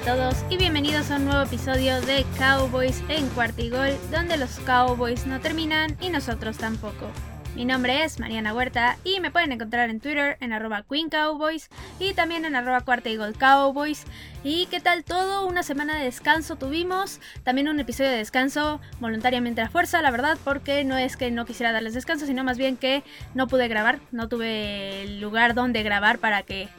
A 0.00 0.02
todos 0.02 0.36
y 0.48 0.56
bienvenidos 0.56 1.10
a 1.10 1.16
un 1.16 1.26
nuevo 1.26 1.42
episodio 1.42 2.00
de 2.00 2.24
Cowboys 2.38 3.02
en 3.10 3.28
Cuartigol, 3.28 3.90
donde 4.10 4.38
los 4.38 4.58
Cowboys 4.60 5.26
no 5.26 5.40
terminan 5.40 5.94
y 6.00 6.08
nosotros 6.08 6.56
tampoco. 6.56 7.10
Mi 7.54 7.66
nombre 7.66 8.02
es 8.02 8.18
Mariana 8.18 8.54
Huerta 8.54 8.96
y 9.04 9.20
me 9.20 9.30
pueden 9.30 9.52
encontrar 9.52 9.90
en 9.90 10.00
Twitter 10.00 10.38
en 10.40 10.54
arroba 10.54 10.84
Queen 10.88 11.10
Cowboys 11.10 11.68
y 11.98 12.14
también 12.14 12.46
en 12.46 12.54
arroba 12.54 12.80
Cuarta 12.80 13.10
Cowboys. 13.38 14.04
¿Y 14.42 14.66
qué 14.66 14.80
tal 14.80 15.04
todo? 15.04 15.46
Una 15.46 15.62
semana 15.62 15.98
de 15.98 16.04
descanso 16.04 16.56
tuvimos, 16.56 17.20
también 17.42 17.68
un 17.68 17.78
episodio 17.78 18.10
de 18.10 18.16
descanso 18.16 18.80
voluntariamente 19.00 19.60
a 19.60 19.68
fuerza, 19.68 20.00
la 20.00 20.10
verdad, 20.10 20.38
porque 20.44 20.82
no 20.82 20.96
es 20.96 21.18
que 21.18 21.30
no 21.30 21.44
quisiera 21.44 21.72
darles 21.72 21.92
descanso, 21.92 22.24
sino 22.24 22.42
más 22.42 22.56
bien 22.56 22.78
que 22.78 23.02
no 23.34 23.48
pude 23.48 23.68
grabar, 23.68 23.98
no 24.12 24.28
tuve 24.28 25.18
lugar 25.20 25.52
donde 25.54 25.82
grabar 25.82 26.18
para 26.18 26.42
que 26.42 26.70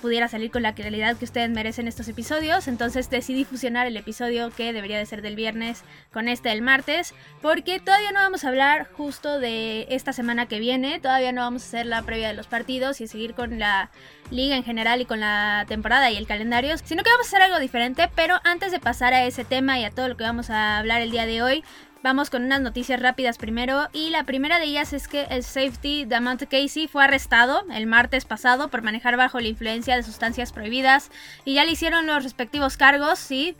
pudiera 0.00 0.28
salir 0.28 0.50
con 0.50 0.62
la 0.62 0.74
calidad 0.74 1.16
que 1.16 1.24
ustedes 1.24 1.50
merecen 1.50 1.88
estos 1.88 2.08
episodios. 2.08 2.68
Entonces 2.68 3.10
decidí 3.10 3.44
fusionar 3.44 3.86
el 3.86 3.96
episodio 3.96 4.50
que 4.50 4.72
debería 4.72 4.98
de 4.98 5.06
ser 5.06 5.22
del 5.22 5.36
viernes 5.36 5.82
con 6.12 6.28
este 6.28 6.50
del 6.50 6.62
martes. 6.62 7.14
Porque 7.42 7.80
todavía 7.80 8.12
no 8.12 8.20
vamos 8.20 8.44
a 8.44 8.48
hablar 8.48 8.88
justo 8.92 9.38
de 9.38 9.86
esta 9.90 10.12
semana 10.12 10.46
que 10.46 10.60
viene. 10.60 11.00
Todavía 11.00 11.32
no 11.32 11.42
vamos 11.42 11.62
a 11.62 11.66
hacer 11.66 11.86
la 11.86 12.02
previa 12.02 12.28
de 12.28 12.34
los 12.34 12.46
partidos 12.46 13.00
y 13.00 13.06
seguir 13.06 13.34
con 13.34 13.58
la 13.58 13.90
liga 14.30 14.56
en 14.56 14.64
general 14.64 15.00
y 15.00 15.06
con 15.06 15.20
la 15.20 15.64
temporada 15.68 16.10
y 16.10 16.16
el 16.16 16.26
calendario. 16.26 16.76
Sino 16.78 17.02
que 17.02 17.10
vamos 17.10 17.26
a 17.26 17.28
hacer 17.28 17.42
algo 17.42 17.58
diferente. 17.58 18.10
Pero 18.14 18.36
antes 18.44 18.72
de 18.72 18.80
pasar 18.80 19.14
a 19.14 19.24
ese 19.24 19.44
tema 19.44 19.78
y 19.78 19.84
a 19.84 19.90
todo 19.90 20.08
lo 20.08 20.16
que 20.16 20.24
vamos 20.24 20.50
a 20.50 20.78
hablar 20.78 21.02
el 21.02 21.10
día 21.10 21.26
de 21.26 21.42
hoy. 21.42 21.64
Vamos 22.06 22.30
con 22.30 22.44
unas 22.44 22.60
noticias 22.60 23.02
rápidas 23.02 23.36
primero 23.36 23.88
y 23.92 24.10
la 24.10 24.22
primera 24.22 24.60
de 24.60 24.66
ellas 24.66 24.92
es 24.92 25.08
que 25.08 25.22
el 25.22 25.42
safety 25.42 26.04
Damante 26.04 26.46
Casey 26.46 26.86
fue 26.86 27.02
arrestado 27.02 27.64
el 27.72 27.88
martes 27.88 28.24
pasado 28.24 28.68
por 28.68 28.82
manejar 28.82 29.16
bajo 29.16 29.40
la 29.40 29.48
influencia 29.48 29.96
de 29.96 30.04
sustancias 30.04 30.52
prohibidas 30.52 31.10
y 31.44 31.54
ya 31.54 31.64
le 31.64 31.72
hicieron 31.72 32.06
los 32.06 32.22
respectivos 32.22 32.76
cargos, 32.76 33.18
sí. 33.18 33.56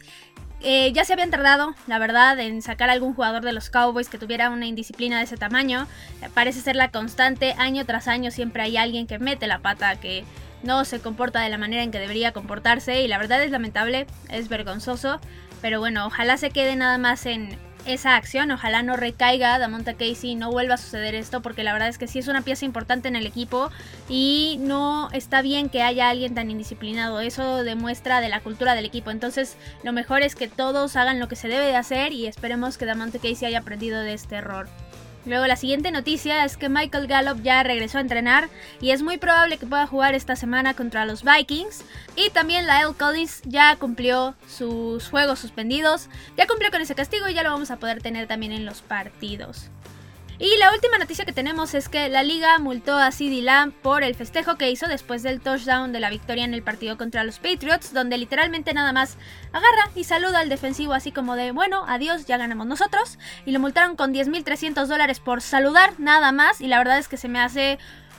Eh, 0.61 0.93
ya 0.93 1.05
se 1.05 1.15
habían 1.15 1.33
tardado, 1.33 1.75
la 1.89 1.99
verdad, 1.99 2.39
en 2.39 2.63
sacar 2.63 2.89
a 2.89 2.93
algún 2.93 3.15
jugador 3.15 3.43
de 3.43 3.53
los 3.53 3.69
Cowboys 3.69 4.09
que 4.09 4.17
tuviera 4.17 4.49
una 4.51 4.67
indisciplina 4.67 5.19
de 5.19 5.25
ese 5.25 5.37
tamaño. 5.37 5.89
Eh, 6.23 6.29
parece 6.33 6.61
ser 6.61 6.77
la 6.77 6.93
constante, 6.93 7.57
año 7.59 7.85
tras 7.85 8.07
año 8.07 8.31
siempre 8.31 8.63
hay 8.63 8.77
alguien 8.77 9.09
que 9.09 9.19
mete 9.19 9.49
la 9.49 9.59
pata, 9.59 9.97
que 9.97 10.25
no 10.63 10.85
se 10.85 11.01
comporta 11.01 11.41
de 11.41 11.49
la 11.49 11.59
manera 11.59 11.83
en 11.83 11.91
que 11.91 11.99
debería 11.99 12.31
comportarse 12.31 13.03
y 13.03 13.09
la 13.09 13.19
verdad 13.19 13.43
es 13.43 13.51
lamentable, 13.51 14.07
es 14.31 14.49
vergonzoso. 14.49 15.21
Pero 15.63 15.81
bueno, 15.81 16.07
ojalá 16.07 16.37
se 16.37 16.51
quede 16.51 16.77
nada 16.77 16.99
más 16.99 17.27
en, 17.27 17.59
esa 17.87 18.17
acción. 18.17 18.51
Ojalá 18.51 18.83
no 18.83 18.97
recaiga 18.97 19.59
Damonta 19.59 19.95
Casey, 19.95 20.35
no 20.35 20.51
vuelva 20.51 20.75
a 20.75 20.79
suceder 20.79 21.15
esto, 21.15 21.43
porque 21.43 21.65
la 21.65 21.73
verdad 21.73 21.89
es 21.89 21.99
que 21.99 22.09
sí 22.09 22.19
es 22.19 22.29
una 22.29 22.43
pieza 22.43 22.65
importante 22.65 23.09
en 23.09 23.17
el 23.17 23.27
equipo 23.27 23.71
y 24.09 24.59
no 24.61 25.09
está 25.13 25.43
bien 25.43 25.69
que 25.69 25.83
haya 25.83 26.11
alguien 26.11 26.35
tan 26.35 26.51
indisciplinado. 26.51 27.21
Eso 27.21 27.65
demuestra 27.65 28.21
de 28.21 28.29
la 28.29 28.41
cultura 28.41 28.75
del 28.75 28.85
equipo. 28.85 29.11
Entonces, 29.11 29.57
lo 29.83 29.93
mejor 29.93 30.23
es 30.23 30.35
que 30.35 30.49
todos 30.49 30.97
hagan 30.97 31.21
lo 31.21 31.29
que 31.29 31.37
se 31.37 31.49
debe 31.49 31.67
de 31.67 31.77
hacer 31.77 32.13
y 32.13 32.27
esperemos 32.27 32.79
que 32.79 32.87
Damonta 32.87 33.19
Casey 33.19 33.47
haya 33.47 33.59
aprendido 33.59 34.01
de 34.01 34.15
este 34.15 34.37
error. 34.37 34.69
Luego 35.27 35.47
la 35.47 35.57
siguiente 35.57 35.91
noticia 35.91 36.45
es 36.45 36.57
que 36.57 36.69
Michael 36.69 37.09
Gallup 37.09 37.43
ya 37.43 37.63
regresó 37.65 37.99
a 37.99 38.01
entrenar 38.01 38.49
y 38.81 38.93
es 38.93 39.03
muy 39.03 39.19
probable 39.19 39.59
que 39.59 39.67
pueda 39.67 39.87
jugar 39.87 40.15
esta 40.15 40.37
semana 40.37 40.75
contra 40.75 41.05
los 41.05 41.25
Vikings. 41.25 41.85
Y 42.15 42.31
también 42.31 42.67
Lyle 42.67 42.95
Collins 42.97 43.43
ya 43.45 43.75
cumplió 43.77 44.37
sus 44.49 45.09
juegos 45.09 45.41
suspendidos, 45.41 46.09
ya 46.37 46.47
cumplió 46.47 46.71
con 46.71 46.81
ese 46.81 46.95
castigo 46.95 47.29
y 47.29 47.35
ya 47.35 47.43
lo 47.43 47.51
vamos 47.51 47.73
a 47.73 47.77
poder 47.77 48.01
tener 48.01 48.29
también 48.29 48.53
en 48.53 48.65
los 48.65 48.83
partidos. 48.83 49.69
Y 50.39 50.59
la 50.59 50.71
última 50.73 50.99
noticia 50.99 51.25
que 51.25 51.33
tenemos 51.33 51.73
es 51.73 51.89
que 51.89 52.11
la 52.11 52.23
liga 52.23 52.59
multó 52.59 52.99
a 52.99 53.11
CeeDee 53.11 53.41
Lamb 53.41 53.73
por 53.73 54.03
el 54.03 54.15
festejo 54.15 54.57
que 54.57 54.71
hizo 54.71 54.87
después 54.87 55.23
del 55.23 55.41
touchdown 55.41 55.93
de 55.93 56.01
la 56.01 56.11
victoria 56.11 56.45
en 56.45 56.53
el 56.53 56.63
partido 56.63 56.99
contra 56.99 57.25
los 57.25 57.39
Patriots, 57.39 57.95
donde 57.95 58.19
literalmente 58.19 58.75
nada 58.75 58.93
más 58.93 59.17
agarra 59.53 59.91
y 59.95 60.05
saluda 60.05 60.41
al 60.41 60.51
defensivo 60.51 60.93
así 60.93 61.11
como 61.11 61.37
de, 61.37 61.53
bueno, 61.53 61.85
adiós, 61.89 62.27
ya 62.27 62.37
ganamos 62.37 62.67
nosotros. 62.67 63.19
Y 63.47 63.53
lo 63.53 63.61
multaron 63.61 63.97
con 63.97 64.13
10.300 64.13 64.87
dólares 64.87 65.21
por 65.21 65.41
saludar 65.41 65.95
nada 65.99 66.33
más. 66.33 66.61
Y 66.61 66.67
la 66.67 66.79
verdad 66.79 66.99
es 66.99 67.09
que 67.09 67.17
se 67.17 67.29
me 67.29 67.41
hace 67.41 67.79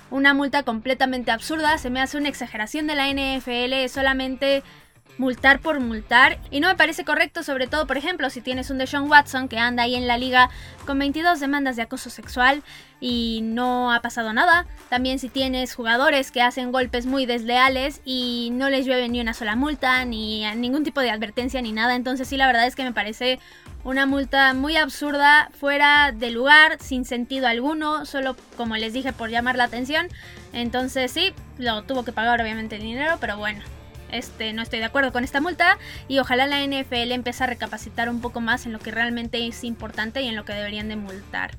una 0.10 0.34
multa 0.34 0.64
completamente 0.64 1.30
absurda, 1.30 1.78
se 1.78 1.92
me 1.92 2.02
hace 2.02 2.18
una 2.18 2.30
exageración 2.30 2.88
de 2.88 2.96
la 2.96 3.08
NFL, 3.10 3.90
solamente 3.90 4.64
multar 5.18 5.60
por 5.60 5.80
multar 5.80 6.40
y 6.52 6.60
no 6.60 6.68
me 6.68 6.76
parece 6.76 7.04
correcto, 7.04 7.44
sobre 7.44 7.68
todo, 7.68 7.88
por 7.88 7.98
ejemplo, 7.98 8.30
si 8.30 8.42
tienes 8.42 8.70
un 8.70 8.78
Deshaun 8.78 9.10
Watson 9.10 9.48
que 9.48 9.58
anda 9.58 9.84
ahí 9.84 9.96
en 9.96 10.08
la 10.08 10.18
liga 10.18 10.50
con 10.86 11.00
22 11.00 11.40
demandas 11.40 11.76
de 11.76 11.82
acoso 11.82 12.10
sexual 12.10 12.64
y 13.00 13.42
no 13.44 13.92
ha 13.94 14.02
pasado 14.02 14.34
nada. 14.34 14.66
También 14.90 15.20
si 15.20 15.30
tienes 15.30 15.76
jugadores 15.76 16.32
que 16.32 16.42
hacen 16.42 16.72
golpes 16.72 17.06
muy 17.06 17.26
desleales 17.26 18.02
y 18.06 18.50
no 18.54 18.70
les 18.70 18.86
llueve 18.86 19.10
ni 19.10 19.22
una 19.22 19.34
sola 19.34 19.56
multa, 19.56 20.06
ni 20.06 20.46
ningún 20.56 20.84
tipo 20.84 21.02
de 21.02 21.12
advertencia 21.12 21.62
ni 21.62 21.72
nada. 21.72 21.96
Entonces 21.96 22.28
sí, 22.28 22.38
la 22.38 22.48
verdad 22.48 22.66
es 22.66 22.76
que 22.76 22.84
me 22.84 22.94
parece 22.94 23.40
una 23.84 24.06
multa 24.06 24.54
muy 24.54 24.76
absurda, 24.76 25.50
fuera 25.58 26.12
de 26.12 26.32
lugar, 26.32 26.78
sin 26.82 27.06
sentido 27.06 27.48
alguno, 27.48 28.06
solo 28.06 28.36
como 28.58 28.76
les 28.76 28.94
dije 28.94 29.14
por 29.14 29.30
llamar 29.30 29.56
la 29.56 29.66
atención. 29.66 30.08
Entonces 30.54 31.12
sí, 31.12 31.34
lo 31.58 31.84
tuvo 31.84 32.04
que 32.04 32.12
pagar 32.12 32.42
obviamente 32.42 32.76
el 32.76 32.82
dinero, 32.82 33.18
pero 33.20 33.38
bueno, 33.38 33.64
este, 34.12 34.54
no 34.54 34.62
estoy 34.62 34.80
de 34.80 34.86
acuerdo 34.86 35.12
con 35.12 35.24
esta 35.24 35.42
multa 35.42 35.78
y 36.08 36.20
ojalá 36.20 36.48
la 36.48 36.66
NFL 36.66 37.12
empiece 37.12 37.44
a 37.44 37.48
recapacitar 37.48 38.10
un 38.10 38.22
poco 38.22 38.42
más 38.42 38.66
en 38.66 38.74
lo 38.74 38.80
que 38.80 38.92
realmente 38.92 39.46
es 39.46 39.64
importante 39.64 40.22
y 40.22 40.28
en 40.28 40.36
lo 40.36 40.46
que 40.46 40.54
deberían 40.54 40.90
de 40.90 40.96
multar. 40.96 41.52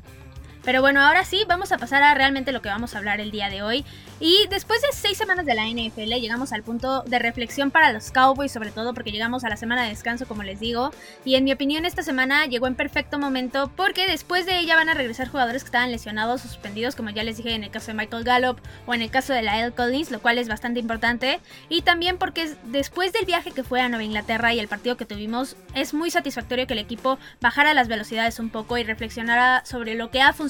Pero 0.65 0.81
bueno, 0.81 1.01
ahora 1.01 1.25
sí, 1.25 1.45
vamos 1.49 1.73
a 1.73 1.79
pasar 1.79 2.03
a 2.03 2.15
realmente 2.15 2.53
lo 2.53 2.61
que 2.61 2.69
vamos 2.69 2.95
a 2.95 2.99
hablar 2.99 3.21
el 3.21 3.31
día 3.31 3.49
de 3.49 3.63
hoy. 3.63 3.85
Y 4.21 4.47
después 4.51 4.83
de 4.83 4.89
seis 4.93 5.17
semanas 5.17 5.47
de 5.47 5.55
la 5.55 5.67
NFL, 5.67 6.13
llegamos 6.21 6.53
al 6.53 6.65
punto 6.65 7.03
de 7.03 7.21
reflexión 7.21 7.71
para 7.71 7.93
los 7.93 8.11
Cowboys, 8.11 8.51
sobre 8.51 8.73
todo 8.73 8.93
porque 8.93 9.13
llegamos 9.13 9.45
a 9.45 9.49
la 9.49 9.57
semana 9.57 9.85
de 9.85 9.91
descanso, 9.91 10.27
como 10.27 10.43
les 10.43 10.59
digo. 10.59 10.91
Y 11.25 11.37
en 11.37 11.45
mi 11.45 11.53
opinión, 11.53 11.85
esta 11.85 12.03
semana 12.03 12.47
llegó 12.47 12.67
en 12.67 12.75
perfecto 12.75 13.19
momento 13.19 13.71
porque 13.77 14.09
después 14.09 14.45
de 14.45 14.59
ella 14.59 14.75
van 14.75 14.89
a 14.89 14.95
regresar 14.95 15.29
jugadores 15.29 15.63
que 15.63 15.69
estaban 15.69 15.93
lesionados 15.93 16.45
o 16.45 16.49
suspendidos, 16.49 16.97
como 16.97 17.11
ya 17.11 17.23
les 17.23 17.37
dije 17.37 17.55
en 17.55 17.63
el 17.63 17.71
caso 17.71 17.89
de 17.89 17.95
Michael 17.95 18.25
Gallup 18.25 18.59
o 18.87 18.95
en 18.95 19.03
el 19.03 19.11
caso 19.11 19.33
de 19.33 19.43
Lyle 19.43 19.73
Collins, 19.73 20.11
lo 20.11 20.21
cual 20.21 20.39
es 20.39 20.49
bastante 20.49 20.81
importante. 20.81 21.39
Y 21.69 21.83
también 21.83 22.19
porque 22.19 22.53
después 22.65 23.13
del 23.13 23.25
viaje 23.25 23.53
que 23.53 23.63
fue 23.63 23.81
a 23.81 23.89
Nueva 23.89 24.03
Inglaterra 24.03 24.53
y 24.53 24.59
el 24.59 24.67
partido 24.67 24.97
que 24.97 25.07
tuvimos, 25.07 25.55
es 25.75 25.95
muy 25.95 26.11
satisfactorio 26.11 26.67
que 26.67 26.73
el 26.73 26.81
equipo 26.81 27.19
bajara 27.41 27.73
las 27.73 27.87
velocidades 27.87 28.41
un 28.41 28.51
poco 28.51 28.77
y 28.79 28.83
reflexionara 28.83 29.65
sobre 29.65 29.95
lo 29.95 30.11
que 30.11 30.21
ha 30.21 30.33
funcionado 30.33 30.48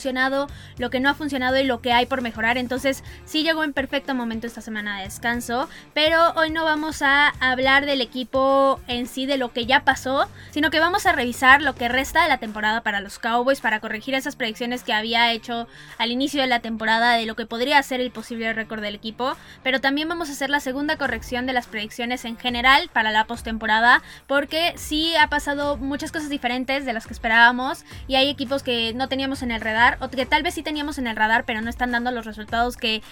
lo 0.78 0.90
que 0.90 1.00
no 1.00 1.10
ha 1.10 1.14
funcionado 1.14 1.58
y 1.58 1.64
lo 1.64 1.80
que 1.80 1.92
hay 1.92 2.06
por 2.06 2.22
mejorar. 2.22 2.58
Entonces 2.58 3.04
sí 3.24 3.42
llegó 3.42 3.64
en 3.64 3.72
perfecto 3.72 4.14
momento 4.14 4.46
esta 4.46 4.60
semana 4.60 4.98
de 4.98 5.04
descanso. 5.04 5.68
Pero 5.94 6.32
hoy 6.34 6.50
no 6.50 6.64
vamos 6.64 7.02
a 7.02 7.28
hablar 7.40 7.86
del 7.86 8.00
equipo 8.00 8.80
en 8.86 9.06
sí, 9.06 9.26
de 9.26 9.38
lo 9.38 9.52
que 9.52 9.66
ya 9.66 9.84
pasó, 9.84 10.28
sino 10.50 10.70
que 10.70 10.80
vamos 10.80 11.06
a 11.06 11.12
revisar 11.12 11.62
lo 11.62 11.74
que 11.74 11.88
resta 11.88 12.22
de 12.22 12.28
la 12.28 12.38
temporada 12.38 12.82
para 12.82 13.00
los 13.00 13.18
Cowboys, 13.18 13.60
para 13.60 13.80
corregir 13.80 14.14
esas 14.14 14.36
predicciones 14.36 14.82
que 14.82 14.92
había 14.92 15.32
hecho 15.32 15.66
al 15.98 16.10
inicio 16.10 16.40
de 16.40 16.46
la 16.46 16.60
temporada 16.60 17.14
de 17.14 17.26
lo 17.26 17.36
que 17.36 17.46
podría 17.46 17.82
ser 17.82 18.00
el 18.00 18.10
posible 18.10 18.52
récord 18.52 18.82
del 18.82 18.94
equipo. 18.94 19.36
Pero 19.62 19.80
también 19.80 20.08
vamos 20.08 20.28
a 20.28 20.32
hacer 20.32 20.50
la 20.50 20.60
segunda 20.60 20.96
corrección 20.96 21.46
de 21.46 21.52
las 21.52 21.66
predicciones 21.66 22.24
en 22.24 22.36
general 22.36 22.90
para 22.92 23.10
la 23.10 23.24
postemporada, 23.24 24.02
porque 24.26 24.74
sí 24.76 25.16
ha 25.16 25.28
pasado 25.28 25.76
muchas 25.76 26.12
cosas 26.12 26.28
diferentes 26.28 26.84
de 26.84 26.92
las 26.92 27.06
que 27.06 27.14
esperábamos 27.14 27.84
y 28.06 28.16
hay 28.16 28.28
equipos 28.28 28.62
que 28.62 28.92
no 28.94 29.08
teníamos 29.08 29.42
en 29.42 29.50
el 29.50 29.60
radar 29.60 29.87
o 30.00 30.10
que 30.10 30.26
tal 30.26 30.42
vez 30.42 30.54
sí 30.54 30.62
teníamos 30.62 30.98
en 30.98 31.06
el 31.06 31.16
radar, 31.16 31.44
pero 31.44 31.60
no 31.60 31.70
están 31.70 31.90
dando 31.92 32.10
los 32.10 32.26
resultados 32.26 32.76
que 32.76 33.02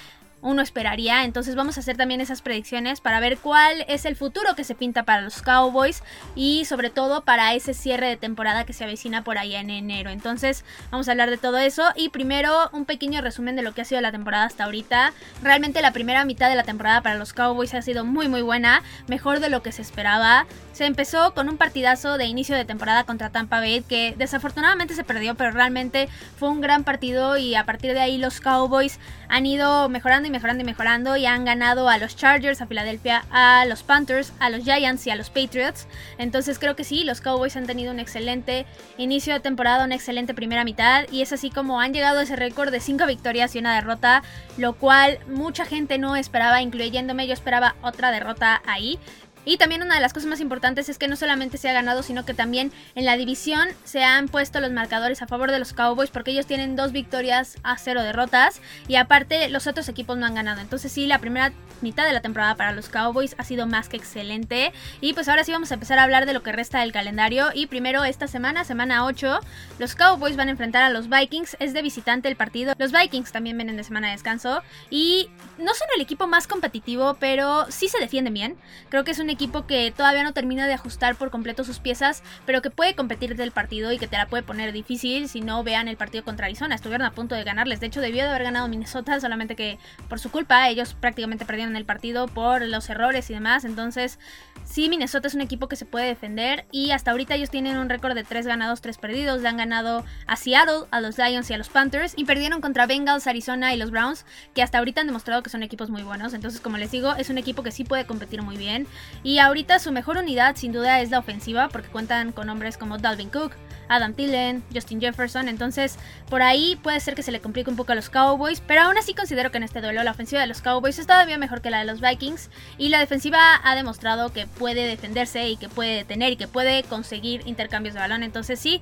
uno 0.42 0.62
esperaría. 0.62 1.24
Entonces 1.24 1.54
vamos 1.54 1.76
a 1.76 1.80
hacer 1.80 1.96
también 1.96 2.20
esas 2.20 2.42
predicciones 2.42 3.00
para 3.00 3.20
ver 3.20 3.38
cuál 3.38 3.84
es 3.88 4.04
el 4.04 4.16
futuro 4.16 4.54
que 4.54 4.64
se 4.64 4.74
pinta 4.74 5.04
para 5.04 5.22
los 5.22 5.42
Cowboys 5.42 6.02
y 6.34 6.64
sobre 6.66 6.90
todo 6.90 7.24
para 7.24 7.54
ese 7.54 7.74
cierre 7.74 8.08
de 8.08 8.16
temporada 8.16 8.64
que 8.64 8.72
se 8.72 8.84
avecina 8.84 9.24
por 9.24 9.38
ahí 9.38 9.54
en 9.54 9.70
enero. 9.70 10.10
Entonces 10.10 10.64
vamos 10.90 11.08
a 11.08 11.12
hablar 11.12 11.30
de 11.30 11.38
todo 11.38 11.58
eso 11.58 11.84
y 11.96 12.10
primero 12.10 12.70
un 12.72 12.84
pequeño 12.84 13.20
resumen 13.20 13.56
de 13.56 13.62
lo 13.62 13.74
que 13.74 13.82
ha 13.82 13.84
sido 13.84 14.00
la 14.00 14.12
temporada 14.12 14.44
hasta 14.44 14.64
ahorita. 14.64 15.12
Realmente 15.42 15.82
la 15.82 15.92
primera 15.92 16.24
mitad 16.24 16.48
de 16.48 16.56
la 16.56 16.64
temporada 16.64 17.00
para 17.00 17.16
los 17.16 17.32
Cowboys 17.32 17.74
ha 17.74 17.82
sido 17.82 18.04
muy 18.04 18.28
muy 18.28 18.42
buena, 18.42 18.82
mejor 19.08 19.40
de 19.40 19.50
lo 19.50 19.62
que 19.62 19.72
se 19.72 19.82
esperaba. 19.82 20.46
Se 20.72 20.84
empezó 20.84 21.32
con 21.32 21.48
un 21.48 21.56
partidazo 21.56 22.18
de 22.18 22.26
inicio 22.26 22.54
de 22.54 22.66
temporada 22.66 23.04
contra 23.04 23.30
Tampa 23.30 23.60
Bay 23.60 23.82
que 23.82 24.14
desafortunadamente 24.18 24.94
se 24.94 25.04
perdió, 25.04 25.34
pero 25.34 25.50
realmente 25.50 26.08
fue 26.36 26.50
un 26.50 26.60
gran 26.60 26.84
partido 26.84 27.36
y 27.38 27.54
a 27.54 27.64
partir 27.64 27.94
de 27.94 28.00
ahí 28.00 28.18
los 28.18 28.40
Cowboys 28.40 28.98
han 29.28 29.46
ido 29.46 29.88
mejorando 29.88 30.25
y 30.26 30.30
mejorando 30.30 30.62
y 30.62 30.66
mejorando 30.66 31.16
y 31.16 31.26
han 31.26 31.44
ganado 31.44 31.88
a 31.88 31.98
los 31.98 32.16
Chargers, 32.16 32.60
a 32.60 32.66
Filadelfia, 32.66 33.24
a 33.30 33.64
los 33.66 33.82
Panthers, 33.82 34.32
a 34.38 34.50
los 34.50 34.64
Giants 34.64 35.06
y 35.06 35.10
a 35.10 35.16
los 35.16 35.30
Patriots. 35.30 35.86
Entonces 36.18 36.58
creo 36.58 36.76
que 36.76 36.84
sí, 36.84 37.04
los 37.04 37.20
Cowboys 37.20 37.56
han 37.56 37.66
tenido 37.66 37.92
un 37.92 38.00
excelente 38.00 38.66
inicio 38.98 39.32
de 39.34 39.40
temporada, 39.40 39.84
una 39.84 39.94
excelente 39.94 40.34
primera 40.34 40.64
mitad 40.64 41.04
y 41.10 41.22
es 41.22 41.32
así 41.32 41.50
como 41.50 41.80
han 41.80 41.92
llegado 41.92 42.18
a 42.18 42.22
ese 42.22 42.36
récord 42.36 42.70
de 42.70 42.80
5 42.80 43.06
victorias 43.06 43.54
y 43.54 43.58
una 43.58 43.74
derrota, 43.74 44.22
lo 44.56 44.74
cual 44.74 45.18
mucha 45.28 45.64
gente 45.64 45.98
no 45.98 46.16
esperaba, 46.16 46.62
incluyéndome, 46.62 47.26
yo 47.26 47.32
esperaba 47.32 47.76
otra 47.82 48.10
derrota 48.10 48.62
ahí. 48.66 48.98
Y 49.46 49.58
también 49.58 49.82
una 49.82 49.94
de 49.94 50.00
las 50.00 50.12
cosas 50.12 50.28
más 50.28 50.40
importantes 50.40 50.88
es 50.88 50.98
que 50.98 51.06
no 51.06 51.14
solamente 51.14 51.56
se 51.56 51.70
ha 51.70 51.72
ganado, 51.72 52.02
sino 52.02 52.24
que 52.24 52.34
también 52.34 52.72
en 52.96 53.04
la 53.04 53.16
división 53.16 53.68
se 53.84 54.02
han 54.02 54.26
puesto 54.26 54.60
los 54.60 54.72
marcadores 54.72 55.22
a 55.22 55.28
favor 55.28 55.52
de 55.52 55.60
los 55.60 55.72
Cowboys 55.72 56.10
porque 56.10 56.32
ellos 56.32 56.46
tienen 56.46 56.74
dos 56.74 56.90
victorias 56.90 57.56
a 57.62 57.78
cero 57.78 58.02
derrotas 58.02 58.60
y 58.88 58.96
aparte 58.96 59.48
los 59.48 59.68
otros 59.68 59.88
equipos 59.88 60.18
no 60.18 60.26
han 60.26 60.34
ganado. 60.34 60.60
Entonces 60.60 60.90
sí, 60.90 61.06
la 61.06 61.20
primera 61.20 61.52
mitad 61.80 62.06
de 62.06 62.12
la 62.12 62.22
temporada 62.22 62.56
para 62.56 62.72
los 62.72 62.88
Cowboys 62.88 63.36
ha 63.38 63.44
sido 63.44 63.68
más 63.68 63.88
que 63.88 63.96
excelente. 63.96 64.72
Y 65.00 65.12
pues 65.12 65.28
ahora 65.28 65.44
sí 65.44 65.52
vamos 65.52 65.70
a 65.70 65.74
empezar 65.74 66.00
a 66.00 66.02
hablar 66.02 66.26
de 66.26 66.32
lo 66.32 66.42
que 66.42 66.50
resta 66.50 66.80
del 66.80 66.90
calendario. 66.90 67.50
Y 67.54 67.66
primero 67.66 68.02
esta 68.02 68.26
semana, 68.26 68.64
semana 68.64 69.04
8, 69.04 69.38
los 69.78 69.94
Cowboys 69.94 70.36
van 70.36 70.48
a 70.48 70.50
enfrentar 70.50 70.82
a 70.82 70.90
los 70.90 71.08
Vikings. 71.08 71.56
Es 71.60 71.72
de 71.72 71.82
visitante 71.82 72.28
el 72.28 72.34
partido. 72.34 72.74
Los 72.78 72.90
Vikings 72.90 73.30
también 73.30 73.56
vienen 73.56 73.76
de 73.76 73.84
semana 73.84 74.08
de 74.08 74.14
descanso. 74.14 74.62
Y 74.90 75.30
no 75.58 75.72
son 75.72 75.86
el 75.94 76.02
equipo 76.02 76.26
más 76.26 76.48
competitivo, 76.48 77.16
pero 77.20 77.66
sí 77.70 77.86
se 77.88 78.00
defienden 78.00 78.34
bien. 78.34 78.56
Creo 78.88 79.04
que 79.04 79.12
es 79.12 79.20
un 79.20 79.30
equipo 79.30 79.35
que 79.36 79.92
todavía 79.96 80.24
no 80.24 80.32
termina 80.32 80.66
de 80.66 80.74
ajustar 80.74 81.16
por 81.16 81.30
completo 81.30 81.64
sus 81.64 81.78
piezas, 81.78 82.22
pero 82.44 82.62
que 82.62 82.70
puede 82.70 82.94
competir 82.94 83.36
del 83.36 83.52
partido 83.52 83.92
y 83.92 83.98
que 83.98 84.06
te 84.06 84.16
la 84.16 84.26
puede 84.26 84.42
poner 84.42 84.72
difícil 84.72 85.28
si 85.28 85.40
no 85.40 85.62
vean 85.62 85.88
el 85.88 85.96
partido 85.96 86.24
contra 86.24 86.46
Arizona. 86.46 86.74
Estuvieron 86.74 87.06
a 87.06 87.12
punto 87.12 87.34
de 87.34 87.44
ganarles. 87.44 87.80
De 87.80 87.86
hecho, 87.86 88.00
debió 88.00 88.22
de 88.22 88.30
haber 88.30 88.44
ganado 88.44 88.68
Minnesota, 88.68 89.18
solamente 89.20 89.56
que 89.56 89.78
por 90.08 90.18
su 90.18 90.30
culpa 90.30 90.68
ellos 90.68 90.94
prácticamente 90.94 91.44
perdieron 91.44 91.76
el 91.76 91.84
partido 91.84 92.26
por 92.28 92.62
los 92.62 92.88
errores 92.90 93.30
y 93.30 93.34
demás. 93.34 93.64
Entonces, 93.64 94.18
sí, 94.64 94.88
Minnesota 94.88 95.28
es 95.28 95.34
un 95.34 95.40
equipo 95.40 95.68
que 95.68 95.76
se 95.76 95.84
puede 95.84 96.06
defender 96.06 96.66
y 96.70 96.90
hasta 96.90 97.10
ahorita 97.10 97.34
ellos 97.34 97.50
tienen 97.50 97.78
un 97.78 97.88
récord 97.88 98.14
de 98.14 98.24
3 98.24 98.46
ganados, 98.46 98.80
3 98.80 98.98
perdidos. 98.98 99.42
Le 99.42 99.48
han 99.48 99.56
ganado 99.56 100.04
a 100.26 100.36
Seattle, 100.36 100.86
a 100.90 101.00
los 101.00 101.18
Lions 101.18 101.50
y 101.50 101.54
a 101.54 101.58
los 101.58 101.68
Panthers 101.68 102.14
y 102.16 102.24
perdieron 102.24 102.60
contra 102.60 102.86
Bengals, 102.86 103.26
Arizona 103.26 103.74
y 103.74 103.76
los 103.76 103.90
Browns, 103.90 104.24
que 104.54 104.62
hasta 104.62 104.78
ahorita 104.78 105.00
han 105.00 105.06
demostrado 105.06 105.42
que 105.42 105.50
son 105.50 105.62
equipos 105.62 105.90
muy 105.90 106.02
buenos. 106.02 106.34
Entonces, 106.34 106.60
como 106.60 106.76
les 106.78 106.90
digo, 106.90 107.14
es 107.14 107.30
un 107.30 107.38
equipo 107.38 107.62
que 107.62 107.70
sí 107.70 107.84
puede 107.84 108.06
competir 108.06 108.42
muy 108.42 108.56
bien. 108.56 108.86
Y 109.26 109.40
ahorita 109.40 109.80
su 109.80 109.90
mejor 109.90 110.18
unidad 110.18 110.54
sin 110.54 110.70
duda 110.70 111.00
es 111.00 111.10
la 111.10 111.18
ofensiva 111.18 111.68
porque 111.68 111.88
cuentan 111.88 112.30
con 112.30 112.48
hombres 112.48 112.78
como 112.78 112.96
Dalvin 112.96 113.28
Cook, 113.28 113.54
Adam 113.88 114.14
Thielen, 114.14 114.62
Justin 114.72 115.00
Jefferson. 115.00 115.48
Entonces, 115.48 115.98
por 116.30 116.42
ahí 116.42 116.78
puede 116.80 117.00
ser 117.00 117.16
que 117.16 117.24
se 117.24 117.32
le 117.32 117.40
complique 117.40 117.68
un 117.68 117.74
poco 117.74 117.90
a 117.90 117.96
los 117.96 118.08
Cowboys. 118.08 118.60
Pero 118.60 118.82
aún 118.82 118.96
así 118.96 119.14
considero 119.14 119.50
que 119.50 119.56
en 119.56 119.64
este 119.64 119.80
duelo 119.80 120.04
la 120.04 120.12
ofensiva 120.12 120.40
de 120.40 120.46
los 120.46 120.62
Cowboys 120.62 121.00
es 121.00 121.08
todavía 121.08 121.38
mejor 121.38 121.60
que 121.60 121.70
la 121.70 121.80
de 121.80 121.86
los 121.86 122.00
Vikings. 122.00 122.50
Y 122.78 122.88
la 122.88 123.00
defensiva 123.00 123.60
ha 123.64 123.74
demostrado 123.74 124.32
que 124.32 124.46
puede 124.46 124.86
defenderse 124.86 125.48
y 125.48 125.56
que 125.56 125.68
puede 125.68 125.96
detener 125.96 126.34
y 126.34 126.36
que 126.36 126.46
puede 126.46 126.84
conseguir 126.84 127.42
intercambios 127.46 127.94
de 127.94 128.00
balón. 128.02 128.22
Entonces, 128.22 128.60
sí, 128.60 128.80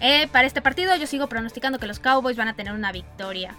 eh, 0.00 0.26
para 0.28 0.46
este 0.46 0.62
partido 0.62 0.96
yo 0.96 1.06
sigo 1.06 1.28
pronosticando 1.28 1.78
que 1.78 1.86
los 1.86 1.98
Cowboys 1.98 2.38
van 2.38 2.48
a 2.48 2.54
tener 2.54 2.72
una 2.72 2.92
victoria. 2.92 3.54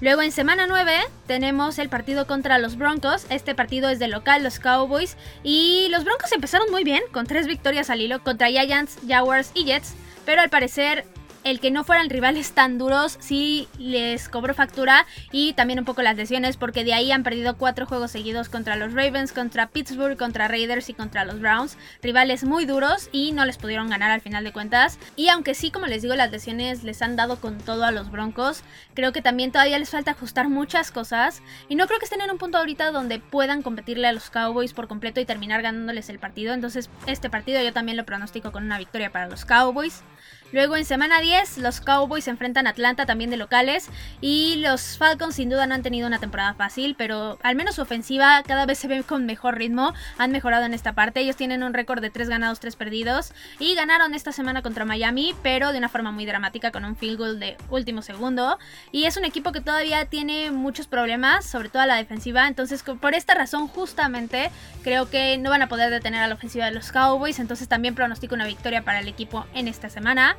Luego 0.00 0.22
en 0.22 0.30
semana 0.30 0.68
9 0.68 0.92
tenemos 1.26 1.78
el 1.80 1.88
partido 1.88 2.28
contra 2.28 2.58
los 2.58 2.76
Broncos. 2.76 3.26
Este 3.30 3.56
partido 3.56 3.88
es 3.88 3.98
de 3.98 4.06
local, 4.06 4.44
los 4.44 4.60
Cowboys. 4.60 5.16
Y 5.42 5.88
los 5.90 6.04
Broncos 6.04 6.30
empezaron 6.30 6.70
muy 6.70 6.84
bien, 6.84 7.02
con 7.10 7.26
tres 7.26 7.48
victorias 7.48 7.90
al 7.90 8.00
hilo 8.00 8.22
contra 8.22 8.48
Giants, 8.48 8.98
Jaguars 9.08 9.50
y 9.54 9.64
Jets. 9.64 9.94
Pero 10.24 10.40
al 10.40 10.50
parecer 10.50 11.04
el 11.50 11.60
que 11.60 11.70
no 11.70 11.82
fueran 11.82 12.10
rivales 12.10 12.52
tan 12.52 12.76
duros 12.76 13.16
sí 13.20 13.68
les 13.78 14.28
cobró 14.28 14.52
factura 14.54 15.06
y 15.32 15.54
también 15.54 15.78
un 15.78 15.84
poco 15.86 16.02
las 16.02 16.16
lesiones 16.16 16.56
porque 16.58 16.84
de 16.84 16.92
ahí 16.92 17.10
han 17.10 17.22
perdido 17.22 17.56
cuatro 17.56 17.86
juegos 17.86 18.10
seguidos 18.10 18.48
contra 18.48 18.76
los 18.76 18.92
Ravens, 18.92 19.32
contra 19.32 19.68
Pittsburgh, 19.68 20.18
contra 20.18 20.46
Raiders 20.46 20.90
y 20.90 20.94
contra 20.94 21.24
los 21.24 21.40
Browns. 21.40 21.78
Rivales 22.02 22.44
muy 22.44 22.66
duros 22.66 23.08
y 23.12 23.32
no 23.32 23.46
les 23.46 23.56
pudieron 23.56 23.88
ganar 23.88 24.10
al 24.10 24.20
final 24.20 24.44
de 24.44 24.52
cuentas. 24.52 24.98
Y 25.16 25.28
aunque 25.28 25.54
sí, 25.54 25.70
como 25.70 25.86
les 25.86 26.02
digo, 26.02 26.14
las 26.14 26.30
lesiones 26.30 26.84
les 26.84 27.00
han 27.00 27.16
dado 27.16 27.40
con 27.40 27.58
todo 27.58 27.84
a 27.84 27.92
los 27.92 28.10
Broncos, 28.10 28.62
creo 28.94 29.12
que 29.12 29.22
también 29.22 29.50
todavía 29.50 29.78
les 29.78 29.90
falta 29.90 30.10
ajustar 30.10 30.48
muchas 30.48 30.90
cosas 30.90 31.42
y 31.68 31.76
no 31.76 31.86
creo 31.86 31.98
que 31.98 32.04
estén 32.04 32.20
en 32.20 32.30
un 32.30 32.38
punto 32.38 32.58
ahorita 32.58 32.90
donde 32.90 33.20
puedan 33.20 33.62
competirle 33.62 34.06
a 34.06 34.12
los 34.12 34.28
Cowboys 34.28 34.74
por 34.74 34.88
completo 34.88 35.20
y 35.20 35.24
terminar 35.24 35.62
ganándoles 35.62 36.10
el 36.10 36.18
partido. 36.18 36.52
Entonces 36.52 36.90
este 37.06 37.30
partido 37.30 37.62
yo 37.62 37.72
también 37.72 37.96
lo 37.96 38.04
pronostico 38.04 38.52
con 38.52 38.64
una 38.64 38.78
victoria 38.78 39.10
para 39.10 39.28
los 39.28 39.44
Cowboys. 39.44 40.02
Luego 40.50 40.76
en 40.76 40.86
semana 40.86 41.20
10 41.20 41.58
los 41.58 41.82
Cowboys 41.82 42.26
enfrentan 42.26 42.66
a 42.66 42.70
Atlanta 42.70 43.04
también 43.04 43.28
de 43.28 43.36
locales 43.36 43.90
y 44.22 44.56
los 44.56 44.96
Falcons 44.96 45.34
sin 45.34 45.50
duda 45.50 45.66
no 45.66 45.74
han 45.74 45.82
tenido 45.82 46.06
una 46.06 46.18
temporada 46.18 46.54
fácil, 46.54 46.94
pero 46.96 47.38
al 47.42 47.54
menos 47.54 47.74
su 47.74 47.82
ofensiva 47.82 48.42
cada 48.46 48.64
vez 48.64 48.78
se 48.78 48.88
ve 48.88 49.02
con 49.02 49.26
mejor 49.26 49.58
ritmo, 49.58 49.92
han 50.16 50.32
mejorado 50.32 50.64
en 50.64 50.72
esta 50.72 50.94
parte, 50.94 51.20
ellos 51.20 51.36
tienen 51.36 51.62
un 51.62 51.74
récord 51.74 52.00
de 52.00 52.08
3 52.08 52.30
ganados, 52.30 52.60
3 52.60 52.76
perdidos 52.76 53.32
y 53.58 53.74
ganaron 53.74 54.14
esta 54.14 54.32
semana 54.32 54.62
contra 54.62 54.86
Miami, 54.86 55.34
pero 55.42 55.72
de 55.72 55.78
una 55.78 55.90
forma 55.90 56.12
muy 56.12 56.24
dramática 56.24 56.70
con 56.70 56.86
un 56.86 56.96
field 56.96 57.18
goal 57.18 57.40
de 57.40 57.58
último 57.68 58.00
segundo. 58.00 58.58
Y 58.90 59.04
es 59.04 59.18
un 59.18 59.26
equipo 59.26 59.52
que 59.52 59.60
todavía 59.60 60.06
tiene 60.06 60.50
muchos 60.50 60.86
problemas, 60.86 61.44
sobre 61.44 61.68
todo 61.68 61.82
a 61.82 61.86
la 61.86 61.96
defensiva, 61.96 62.48
entonces 62.48 62.82
por 62.82 63.12
esta 63.12 63.34
razón 63.34 63.68
justamente 63.68 64.50
creo 64.82 65.10
que 65.10 65.36
no 65.36 65.50
van 65.50 65.60
a 65.60 65.68
poder 65.68 65.90
detener 65.90 66.22
a 66.22 66.26
la 66.26 66.36
ofensiva 66.36 66.64
de 66.64 66.72
los 66.72 66.90
Cowboys, 66.90 67.38
entonces 67.38 67.68
también 67.68 67.94
pronostico 67.94 68.34
una 68.34 68.46
victoria 68.46 68.82
para 68.82 69.00
el 69.00 69.08
equipo 69.08 69.44
en 69.52 69.68
esta 69.68 69.90
semana. 69.90 70.37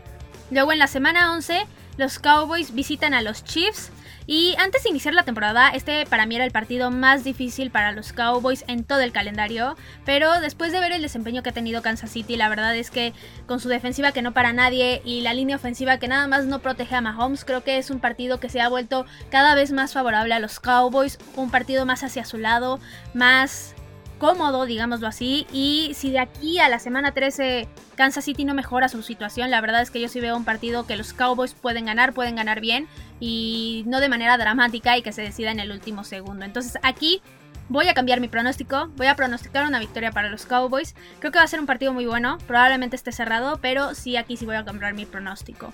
Luego 0.52 0.72
en 0.72 0.80
la 0.80 0.88
semana 0.88 1.34
11 1.34 1.66
los 1.98 2.18
Cowboys 2.18 2.74
visitan 2.74 3.14
a 3.14 3.22
los 3.22 3.44
Chiefs. 3.44 3.92
Y 4.26 4.56
antes 4.60 4.84
de 4.84 4.90
iniciar 4.92 5.16
la 5.16 5.24
temporada, 5.24 5.70
este 5.70 6.06
para 6.06 6.28
mí 6.28 6.36
era 6.36 6.46
el 6.46 6.52
partido 6.52 6.92
más 6.92 7.24
difícil 7.24 7.72
para 7.72 7.92
los 7.92 8.14
Cowboys 8.14 8.64
en 8.68 8.84
todo 8.84 9.00
el 9.00 9.12
calendario. 9.12 9.76
Pero 10.06 10.40
después 10.40 10.72
de 10.72 10.80
ver 10.80 10.92
el 10.92 11.02
desempeño 11.02 11.42
que 11.42 11.50
ha 11.50 11.54
tenido 11.54 11.82
Kansas 11.82 12.12
City, 12.12 12.36
la 12.36 12.48
verdad 12.48 12.76
es 12.76 12.92
que 12.92 13.14
con 13.48 13.60
su 13.60 13.70
defensiva 13.70 14.12
que 14.12 14.22
no 14.22 14.32
para 14.32 14.54
nadie 14.54 15.02
y 15.04 15.22
la 15.22 15.34
línea 15.34 15.56
ofensiva 15.56 15.98
que 15.98 16.08
nada 16.08 16.28
más 16.28 16.46
no 16.46 16.60
protege 16.60 16.96
a 16.96 17.02
Mahomes, 17.02 17.44
creo 17.44 17.64
que 17.64 17.80
es 17.80 17.90
un 17.90 18.00
partido 18.00 18.40
que 18.40 18.50
se 18.50 18.62
ha 18.62 18.70
vuelto 18.70 19.08
cada 19.32 19.56
vez 19.56 19.72
más 19.72 19.94
favorable 19.94 20.36
a 20.36 20.40
los 20.40 20.60
Cowboys. 20.60 21.18
Un 21.36 21.50
partido 21.50 21.88
más 21.88 22.04
hacia 22.04 22.24
su 22.24 22.38
lado, 22.38 22.80
más 23.16 23.74
cómodo, 24.20 24.66
digámoslo 24.66 25.08
así. 25.08 25.48
Y 25.52 25.92
si 25.96 26.12
de 26.12 26.20
aquí 26.20 26.60
a 26.60 26.70
la 26.70 26.78
semana 26.78 27.14
13 27.14 27.68
Kansas 27.96 28.26
City 28.26 28.46
no 28.46 28.54
mejora 28.54 28.90
su 28.90 29.02
situación, 29.02 29.50
la 29.50 29.62
verdad 29.62 29.82
es 29.82 29.90
que 29.90 30.00
yo 30.00 30.08
sí 30.08 30.20
veo 30.20 30.38
un 30.38 30.46
partido 30.46 30.86
que 30.86 30.96
los 30.96 31.14
Cowboys 31.14 31.56
pueden 31.56 31.86
ganar, 31.86 32.14
pueden 32.14 32.36
ganar 32.36 32.62
bien 32.62 32.88
y 33.20 33.84
no 33.88 34.00
de 34.00 34.10
manera 34.10 34.38
dramática 34.38 34.98
y 34.98 35.02
que 35.02 35.12
se 35.12 35.24
decida 35.24 35.52
en 35.52 35.60
el 35.60 35.72
último 35.72 36.04
segundo. 36.04 36.46
Entonces 36.46 36.78
aquí 36.84 37.22
voy 37.70 37.88
a 37.88 37.94
cambiar 37.94 38.20
mi 38.20 38.28
pronóstico, 38.28 38.90
voy 38.96 39.08
a 39.08 39.16
pronosticar 39.16 39.66
una 39.66 39.80
victoria 39.80 40.12
para 40.12 40.30
los 40.30 40.46
Cowboys. 40.46 40.96
Creo 41.20 41.32
que 41.32 41.40
va 41.40 41.46
a 41.46 41.48
ser 41.48 41.60
un 41.60 41.66
partido 41.66 41.94
muy 41.94 42.06
bueno, 42.06 42.38
probablemente 42.46 42.96
esté 42.96 43.12
cerrado, 43.12 43.60
pero 43.62 43.96
sí 43.96 44.18
aquí 44.18 44.38
sí 44.38 44.46
voy 44.46 44.56
a 44.58 44.66
cambiar 44.66 44.94
mi 44.94 45.06
pronóstico. 45.06 45.74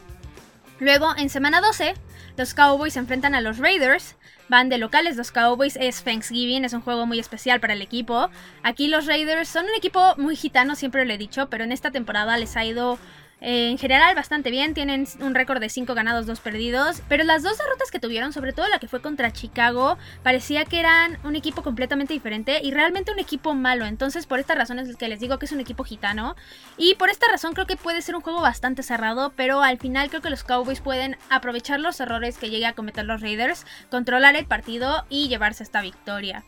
Luego, 0.80 1.14
en 1.18 1.30
semana 1.30 1.62
12, 1.62 1.94
los 2.38 2.54
Cowboys 2.54 2.94
se 2.94 3.00
enfrentan 3.00 3.34
a 3.34 3.42
los 3.42 3.60
Raiders. 3.60 4.16
Van 4.50 4.70
de 4.70 4.78
locales, 4.78 5.16
los 5.16 5.32
Cowboys 5.32 5.78
es 5.80 6.04
Thanksgiving, 6.04 6.66
es 6.66 6.74
un 6.74 6.82
juego 6.82 7.06
muy 7.06 7.18
especial 7.18 7.60
para 7.60 7.74
el 7.74 7.82
equipo. 7.82 8.30
Aquí 8.62 8.88
los 8.88 9.06
Raiders 9.06 9.48
son 9.48 9.66
un 9.66 9.76
equipo 9.76 10.16
muy 10.18 10.36
gitano, 10.36 10.76
siempre 10.76 11.06
lo 11.06 11.14
he 11.14 11.18
dicho, 11.18 11.50
pero 11.50 11.64
en 11.64 11.72
esta 11.72 11.92
temporada 11.92 12.38
les 12.38 12.58
ha 12.58 12.66
ido 12.66 13.00
en 13.42 13.78
general 13.78 14.16
bastante 14.16 14.50
bien, 14.50 14.74
tienen 14.74 15.08
un 15.20 15.36
récord 15.36 15.60
de 15.60 15.70
5 15.70 15.94
ganados, 15.94 16.26
2 16.26 16.40
perdidos, 16.40 17.02
pero 17.10 17.24
las 17.24 17.44
dos 17.44 17.58
derrotas 17.58 17.92
que 17.92 18.00
tuvieron, 18.00 18.34
sobre 18.34 18.54
todo 18.54 18.68
la 18.68 18.80
que 18.80 18.88
fue 18.88 19.02
contra 19.02 19.32
Chicago, 19.32 19.98
parecía 20.24 20.66
que 20.66 20.80
eran 20.80 21.18
un 21.24 21.36
equipo 21.36 21.62
completamente 21.62 22.14
diferente 22.14 22.62
y 22.64 22.72
realmente 22.72 23.12
un 23.12 23.20
equipo 23.20 23.54
malo, 23.54 23.86
entonces 23.86 24.26
por 24.26 24.40
esta 24.40 24.56
razón 24.56 24.80
es 24.80 24.96
que 24.96 25.08
les 25.08 25.20
digo 25.20 25.38
que 25.38 25.46
es 25.46 25.52
un 25.52 25.60
equipo 25.60 25.84
gitano 25.84 26.36
y 26.78 26.96
por 26.96 27.10
esta 27.10 27.28
razón 27.30 27.54
creo 27.54 27.68
que 27.68 27.78
puede 27.78 28.02
ser 28.02 28.16
un 28.16 28.22
juego 28.22 28.42
bastante 28.42 28.84
cerrado, 28.84 29.34
pero 29.36 29.62
al 29.62 29.78
final 29.78 30.10
creo 30.10 30.22
que 30.22 30.30
los 30.30 30.44
Cowboys 30.44 30.82
pueden 30.82 31.18
aprovechar 31.30 31.80
los 31.80 32.00
errores 32.00 32.38
que 32.38 32.50
llegue 32.50 32.66
a 32.66 32.74
cometer 32.74 33.06
los 33.06 33.22
Raiders, 33.22 33.66
controlar 33.92 34.36
el 34.36 34.46
partido 34.46 35.06
y 35.10 35.28
llevarse 35.28 35.64
esta 35.64 35.82
victoria. 35.82 36.44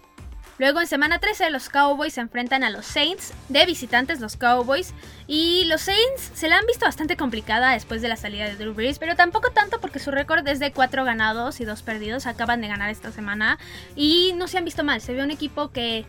Luego 0.60 0.82
en 0.82 0.88
semana 0.88 1.20
13 1.20 1.52
los 1.52 1.70
Cowboys 1.70 2.14
se 2.14 2.22
enfrentan 2.22 2.64
a 2.64 2.72
los 2.72 2.86
Saints, 2.86 3.34
de 3.48 3.66
visitantes 3.66 4.20
los 4.20 4.38
Cowboys, 4.38 4.94
y 5.28 5.66
los 5.66 5.82
Saints 5.82 6.32
se 6.34 6.50
la 6.50 6.58
han 6.58 6.66
visto 6.66 6.86
bastante 6.86 7.16
complicada 7.16 7.74
después 7.74 8.02
de 8.02 8.08
la 8.08 8.16
salida 8.16 8.46
de 8.46 8.56
Drew 8.56 8.74
Brees, 8.74 8.98
pero 8.98 9.16
tampoco 9.16 9.52
tanto 9.52 9.80
porque 9.80 10.00
su 10.00 10.10
récord 10.10 10.48
es 10.48 10.60
de 10.60 10.72
4 10.72 11.06
ganados 11.06 11.60
y 11.60 11.66
2 11.66 11.84
perdidos, 11.84 12.26
acaban 12.26 12.62
de 12.62 12.70
ganar 12.70 12.90
esta 12.90 13.12
semana 13.12 13.60
y 13.96 14.34
no 14.36 14.48
se 14.48 14.58
han 14.58 14.66
visto 14.66 14.84
mal, 14.84 15.00
se 15.00 15.14
ve 15.14 15.24
un 15.24 15.32
equipo 15.32 15.72
que 15.72 16.06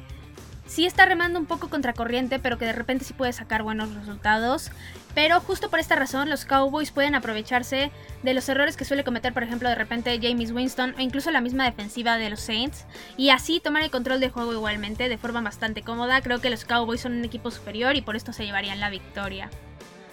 sí 0.69 0.87
está 0.87 1.07
remando 1.07 1.41
un 1.41 1.47
poco 1.47 1.69
contracorriente, 1.69 2.39
pero 2.39 2.59
que 2.59 2.67
de 2.67 2.73
repente 2.73 3.05
sí 3.05 3.15
puede 3.15 3.33
sacar 3.33 3.65
buenos 3.65 3.93
resultados. 3.95 4.71
Pero 5.15 5.41
justo 5.41 5.71
por 5.71 5.81
esta 5.81 5.97
razón 5.97 6.31
los 6.31 6.45
Cowboys 6.45 6.93
pueden 6.93 7.17
aprovecharse 7.17 7.91
de 8.23 8.35
los 8.35 8.49
errores 8.49 8.77
que 8.77 8.85
suele 8.85 9.03
cometer, 9.03 9.33
por 9.33 9.43
ejemplo, 9.43 9.69
de 9.69 9.75
repente 9.75 10.17
James 10.23 10.53
Winston 10.53 10.95
o 10.97 11.01
incluso 11.01 11.33
la 11.33 11.41
misma 11.41 11.65
defensiva 11.65 12.17
de 12.19 12.31
los 12.31 12.41
Saints 12.41 12.85
y 13.17 13.31
así 13.31 13.59
tomar 13.59 13.83
el 13.83 13.91
control 13.91 14.21
del 14.21 14.31
juego 14.31 14.53
igualmente 14.53 15.09
de 15.09 15.19
forma 15.19 15.41
bastante 15.41 15.83
cómoda. 15.83 16.21
Creo 16.21 16.41
que 16.41 16.51
los 16.51 16.65
Cowboys 16.65 17.01
son 17.01 17.15
un 17.15 17.25
equipo 17.25 17.51
superior 17.51 17.97
y 17.97 18.03
por 18.03 18.15
esto 18.15 18.33
se 18.33 18.45
llevarían 18.45 18.79
la 18.79 18.91
victoria. 18.91 19.51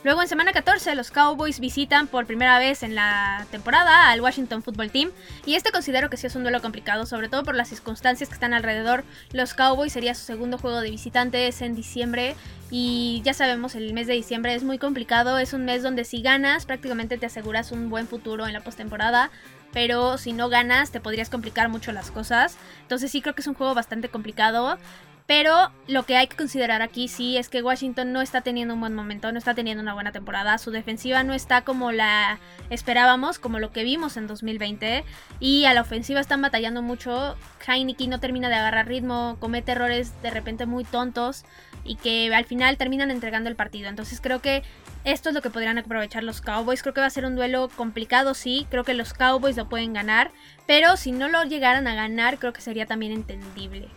Luego 0.06 0.22
en 0.22 0.28
semana 0.28 0.54
14 0.54 0.94
los 0.94 1.10
Cowboys 1.10 1.60
visitan 1.60 2.06
por 2.06 2.28
primera 2.28 2.60
vez 2.60 2.84
en 2.84 2.94
la 2.94 3.48
temporada 3.50 4.12
al 4.12 4.22
Washington 4.22 4.62
Football 4.62 4.92
Team 4.92 5.10
y 5.48 5.56
este 5.56 5.72
considero 5.72 6.12
que 6.12 6.18
sí 6.18 6.28
es 6.28 6.36
un 6.36 6.44
duelo 6.44 6.62
complicado, 6.62 7.08
sobre 7.08 7.28
todo 7.28 7.42
por 7.42 7.56
las 7.56 7.70
circunstancias 7.70 8.30
que 8.30 8.36
están 8.36 8.54
alrededor. 8.54 9.04
Los 9.34 9.56
Cowboys 9.56 9.94
sería 9.94 10.14
su 10.14 10.24
segundo 10.24 10.60
juego 10.60 10.80
de 10.82 10.92
visitantes 10.92 11.60
en 11.64 11.74
diciembre 11.74 12.36
y 12.70 13.24
ya 13.26 13.34
sabemos 13.34 13.74
el 13.74 13.94
mes 13.94 14.06
de 14.06 14.14
diciembre 14.14 14.54
es 14.54 14.64
muy 14.64 14.78
complicado, 14.78 15.40
es 15.40 15.54
un 15.54 15.66
mes 15.66 15.82
donde 15.82 16.06
si 16.06 16.22
ganas 16.22 16.68
prácticamente 16.68 17.18
te 17.18 17.26
aseguras 17.26 17.72
un 17.72 17.90
buen 17.90 18.08
futuro 18.08 18.46
en 18.46 18.54
la 18.54 18.62
postemporada 18.62 19.32
pero 19.74 20.20
si 20.20 20.34
no 20.34 20.50
ganas 20.50 20.92
te 20.92 21.00
podrías 21.00 21.32
complicar 21.32 21.68
mucho 21.68 21.92
las 21.92 22.12
cosas. 22.12 22.58
Entonces 22.84 23.12
sí 23.12 23.24
creo 23.24 23.34
que 23.34 23.42
es 23.42 23.48
un 23.48 23.56
juego 23.56 23.74
bastante 23.74 24.08
complicado. 24.10 24.78
Pero 25.28 25.72
lo 25.88 26.04
que 26.04 26.18
hay 26.18 26.28
que 26.28 26.36
considerar 26.36 26.84
aquí 26.84 27.08
sí 27.08 27.38
es 27.38 27.50
que 27.50 27.64
Washington 27.64 28.14
no 28.14 28.22
está 28.22 28.42
teniendo 28.42 28.76
un 28.76 28.80
buen 28.80 28.94
momento, 28.94 29.32
no 29.32 29.40
está 29.40 29.56
teniendo 29.56 29.82
una 29.82 29.96
buena 29.96 30.12
temporada. 30.12 30.60
Su 30.60 30.70
defensiva 30.70 31.24
no 31.24 31.34
está 31.34 31.62
como 31.62 31.92
la 31.92 32.40
esperábamos, 32.70 33.40
como 33.40 33.58
lo 33.58 33.72
que 33.72 33.84
vimos 33.84 34.18
en 34.18 34.28
2020. 34.28 35.04
Y 35.40 35.66
a 35.66 35.74
la 35.74 35.82
ofensiva 35.82 36.20
están 36.20 36.44
batallando 36.44 36.84
mucho. 36.84 37.38
Heineken 37.66 38.12
no 38.12 38.20
termina 38.20 38.50
de 38.50 38.56
agarrar 38.56 38.88
ritmo, 38.88 39.38
comete 39.40 39.72
errores 39.72 40.14
de 40.22 40.30
repente 40.30 40.68
muy 40.68 40.84
tontos 40.84 41.44
y 41.84 41.96
que 41.96 42.34
al 42.34 42.46
final 42.46 42.78
terminan 42.78 43.10
entregando 43.10 43.50
el 43.50 43.56
partido. 43.56 43.90
Entonces 43.90 44.22
creo 44.22 44.42
que 44.42 44.62
esto 45.06 45.30
es 45.30 45.36
lo 45.36 45.42
que 45.42 45.50
podrían 45.50 45.80
aprovechar 45.80 46.24
los 46.24 46.42
Cowboys. 46.42 46.84
Creo 46.84 46.94
que 46.94 47.02
va 47.02 47.08
a 47.08 47.12
ser 47.12 47.26
un 47.26 47.36
duelo 47.36 47.70
complicado, 47.76 48.36
sí. 48.36 48.68
Creo 48.70 48.84
que 48.84 48.94
los 48.94 49.14
Cowboys 49.14 49.58
lo 49.58 49.70
pueden 49.70 49.94
ganar. 49.94 50.30
Pero 50.68 50.98
si 50.98 51.12
no 51.12 51.30
lo 51.30 51.44
llegaran 51.46 51.88
a 51.88 51.96
ganar, 51.96 52.38
creo 52.38 52.54
que 52.54 52.62
sería 52.62 52.86
también 52.86 53.12
entendible. 53.12 53.88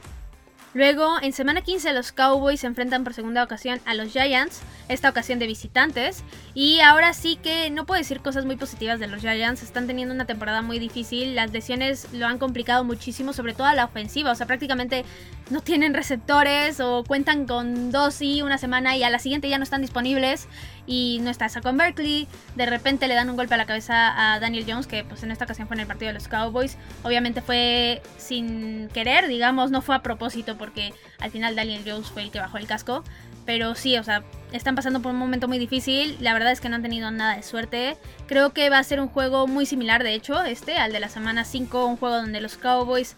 Luego, 0.74 1.16
en 1.22 1.32
semana 1.32 1.62
15, 1.62 1.94
los 1.94 2.12
Cowboys 2.12 2.60
se 2.60 2.66
enfrentan 2.66 3.02
por 3.02 3.14
segunda 3.14 3.42
ocasión 3.42 3.80
a 3.86 3.94
los 3.94 4.12
Giants, 4.12 4.60
esta 4.88 5.08
ocasión 5.08 5.38
de 5.38 5.46
visitantes. 5.46 6.22
Y 6.54 6.80
ahora 6.80 7.14
sí 7.14 7.36
que 7.36 7.70
no 7.70 7.86
puedo 7.86 7.98
decir 7.98 8.20
cosas 8.20 8.44
muy 8.44 8.56
positivas 8.56 9.00
de 9.00 9.06
los 9.06 9.22
Giants, 9.22 9.62
están 9.62 9.86
teniendo 9.86 10.14
una 10.14 10.26
temporada 10.26 10.60
muy 10.60 10.78
difícil, 10.78 11.34
las 11.34 11.52
lesiones 11.52 12.08
lo 12.12 12.26
han 12.26 12.38
complicado 12.38 12.84
muchísimo, 12.84 13.32
sobre 13.32 13.54
todo 13.54 13.66
a 13.66 13.74
la 13.74 13.86
ofensiva, 13.86 14.30
o 14.30 14.34
sea, 14.34 14.46
prácticamente 14.46 15.06
no 15.48 15.62
tienen 15.62 15.94
receptores 15.94 16.80
o 16.80 17.02
cuentan 17.02 17.46
con 17.46 17.90
dos 17.90 18.20
y 18.20 18.42
una 18.42 18.58
semana 18.58 18.94
y 18.96 19.02
a 19.02 19.10
la 19.10 19.18
siguiente 19.18 19.48
ya 19.48 19.56
no 19.56 19.64
están 19.64 19.80
disponibles 19.80 20.48
y 20.88 21.20
no 21.20 21.30
está 21.30 21.48
Saquon 21.48 21.76
Berkeley. 21.76 22.26
De 22.56 22.66
repente 22.66 23.06
le 23.06 23.14
dan 23.14 23.28
un 23.28 23.36
golpe 23.36 23.54
a 23.54 23.58
la 23.58 23.66
cabeza 23.66 24.34
a 24.34 24.40
Daniel 24.40 24.64
Jones, 24.66 24.86
que 24.86 25.04
pues 25.04 25.22
en 25.22 25.30
esta 25.30 25.44
ocasión 25.44 25.68
fue 25.68 25.76
en 25.76 25.80
el 25.80 25.86
partido 25.86 26.08
de 26.08 26.14
los 26.14 26.26
Cowboys. 26.26 26.78
Obviamente 27.04 27.42
fue 27.42 28.02
sin 28.16 28.88
querer, 28.88 29.28
digamos, 29.28 29.70
no 29.70 29.82
fue 29.82 29.94
a 29.94 30.02
propósito 30.02 30.56
porque 30.56 30.94
al 31.20 31.30
final 31.30 31.54
Daniel 31.54 31.82
Jones 31.86 32.08
fue 32.08 32.22
el 32.22 32.30
que 32.30 32.40
bajó 32.40 32.56
el 32.56 32.66
casco. 32.66 33.04
Pero 33.44 33.74
sí, 33.74 33.96
o 33.96 34.02
sea, 34.02 34.24
están 34.52 34.74
pasando 34.74 35.00
por 35.00 35.12
un 35.12 35.18
momento 35.18 35.48
muy 35.48 35.58
difícil. 35.58 36.16
La 36.20 36.32
verdad 36.32 36.52
es 36.52 36.60
que 36.60 36.68
no 36.68 36.76
han 36.76 36.82
tenido 36.82 37.10
nada 37.10 37.36
de 37.36 37.42
suerte. 37.42 37.96
Creo 38.26 38.52
que 38.52 38.68
va 38.68 38.78
a 38.78 38.84
ser 38.84 39.00
un 39.00 39.08
juego 39.08 39.46
muy 39.46 39.64
similar, 39.64 40.02
de 40.02 40.12
hecho, 40.14 40.42
este, 40.44 40.76
al 40.76 40.92
de 40.92 41.00
la 41.00 41.08
semana 41.08 41.44
5, 41.44 41.86
un 41.86 41.96
juego 41.96 42.16
donde 42.16 42.40
los 42.40 42.58
Cowboys 42.58 43.16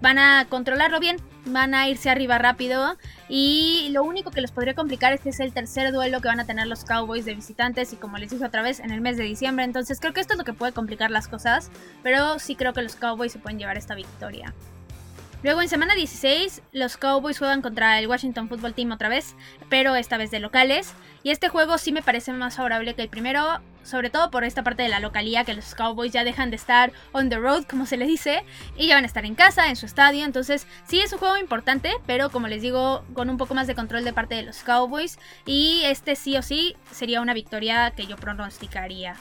van 0.00 0.18
a 0.18 0.46
controlarlo 0.48 1.00
bien, 1.00 1.16
van 1.46 1.74
a 1.74 1.88
irse 1.88 2.10
arriba 2.10 2.38
rápido 2.38 2.96
y 3.28 3.88
lo 3.92 4.02
único 4.02 4.30
que 4.30 4.40
les 4.40 4.52
podría 4.52 4.74
complicar 4.74 5.12
es 5.12 5.20
que 5.20 5.30
es 5.30 5.40
el 5.40 5.52
tercer 5.52 5.92
duelo 5.92 6.20
que 6.20 6.28
van 6.28 6.40
a 6.40 6.46
tener 6.46 6.66
los 6.66 6.84
Cowboys 6.84 7.24
de 7.24 7.34
visitantes 7.34 7.92
y 7.92 7.96
como 7.96 8.18
les 8.18 8.30
dije 8.30 8.44
otra 8.44 8.62
vez 8.62 8.80
en 8.80 8.90
el 8.90 9.00
mes 9.00 9.16
de 9.16 9.24
diciembre, 9.24 9.64
entonces 9.64 10.00
creo 10.00 10.12
que 10.12 10.20
esto 10.20 10.34
es 10.34 10.38
lo 10.38 10.44
que 10.44 10.52
puede 10.52 10.72
complicar 10.72 11.10
las 11.10 11.28
cosas, 11.28 11.70
pero 12.02 12.38
sí 12.38 12.56
creo 12.56 12.72
que 12.72 12.82
los 12.82 12.96
Cowboys 12.96 13.32
se 13.32 13.38
pueden 13.38 13.58
llevar 13.58 13.76
esta 13.76 13.94
victoria. 13.94 14.54
Luego 15.42 15.62
en 15.62 15.68
semana 15.68 15.94
16 15.94 16.60
los 16.72 16.98
Cowboys 16.98 17.38
juegan 17.38 17.62
contra 17.62 17.98
el 17.98 18.06
Washington 18.06 18.48
Football 18.48 18.74
Team 18.74 18.92
otra 18.92 19.08
vez, 19.08 19.34
pero 19.70 19.96
esta 19.96 20.18
vez 20.18 20.30
de 20.30 20.38
locales. 20.38 20.92
Y 21.22 21.30
este 21.30 21.48
juego 21.48 21.78
sí 21.78 21.92
me 21.92 22.02
parece 22.02 22.32
más 22.32 22.56
favorable 22.56 22.94
que 22.94 23.02
el 23.02 23.08
primero, 23.08 23.60
sobre 23.82 24.10
todo 24.10 24.30
por 24.30 24.44
esta 24.44 24.62
parte 24.62 24.82
de 24.82 24.88
la 24.88 25.00
localía, 25.00 25.44
que 25.44 25.54
los 25.54 25.74
Cowboys 25.74 26.12
ya 26.12 26.24
dejan 26.24 26.50
de 26.50 26.56
estar 26.56 26.92
on 27.12 27.28
the 27.28 27.38
road, 27.38 27.64
como 27.64 27.86
se 27.86 27.96
le 27.96 28.06
dice, 28.06 28.44
y 28.76 28.86
ya 28.86 28.94
van 28.94 29.04
a 29.04 29.06
estar 29.06 29.24
en 29.24 29.34
casa, 29.34 29.68
en 29.68 29.76
su 29.76 29.86
estadio. 29.86 30.24
Entonces 30.24 30.66
sí 30.86 31.00
es 31.00 31.12
un 31.12 31.18
juego 31.18 31.36
importante, 31.36 31.92
pero 32.06 32.30
como 32.30 32.48
les 32.48 32.62
digo, 32.62 33.04
con 33.14 33.30
un 33.30 33.36
poco 33.36 33.54
más 33.54 33.66
de 33.66 33.74
control 33.74 34.04
de 34.04 34.12
parte 34.12 34.34
de 34.34 34.42
los 34.42 34.62
Cowboys. 34.62 35.18
Y 35.46 35.82
este 35.84 36.16
sí 36.16 36.36
o 36.36 36.42
sí 36.42 36.76
sería 36.90 37.20
una 37.20 37.34
victoria 37.34 37.90
que 37.92 38.06
yo 38.06 38.16
pronosticaría. 38.16 39.16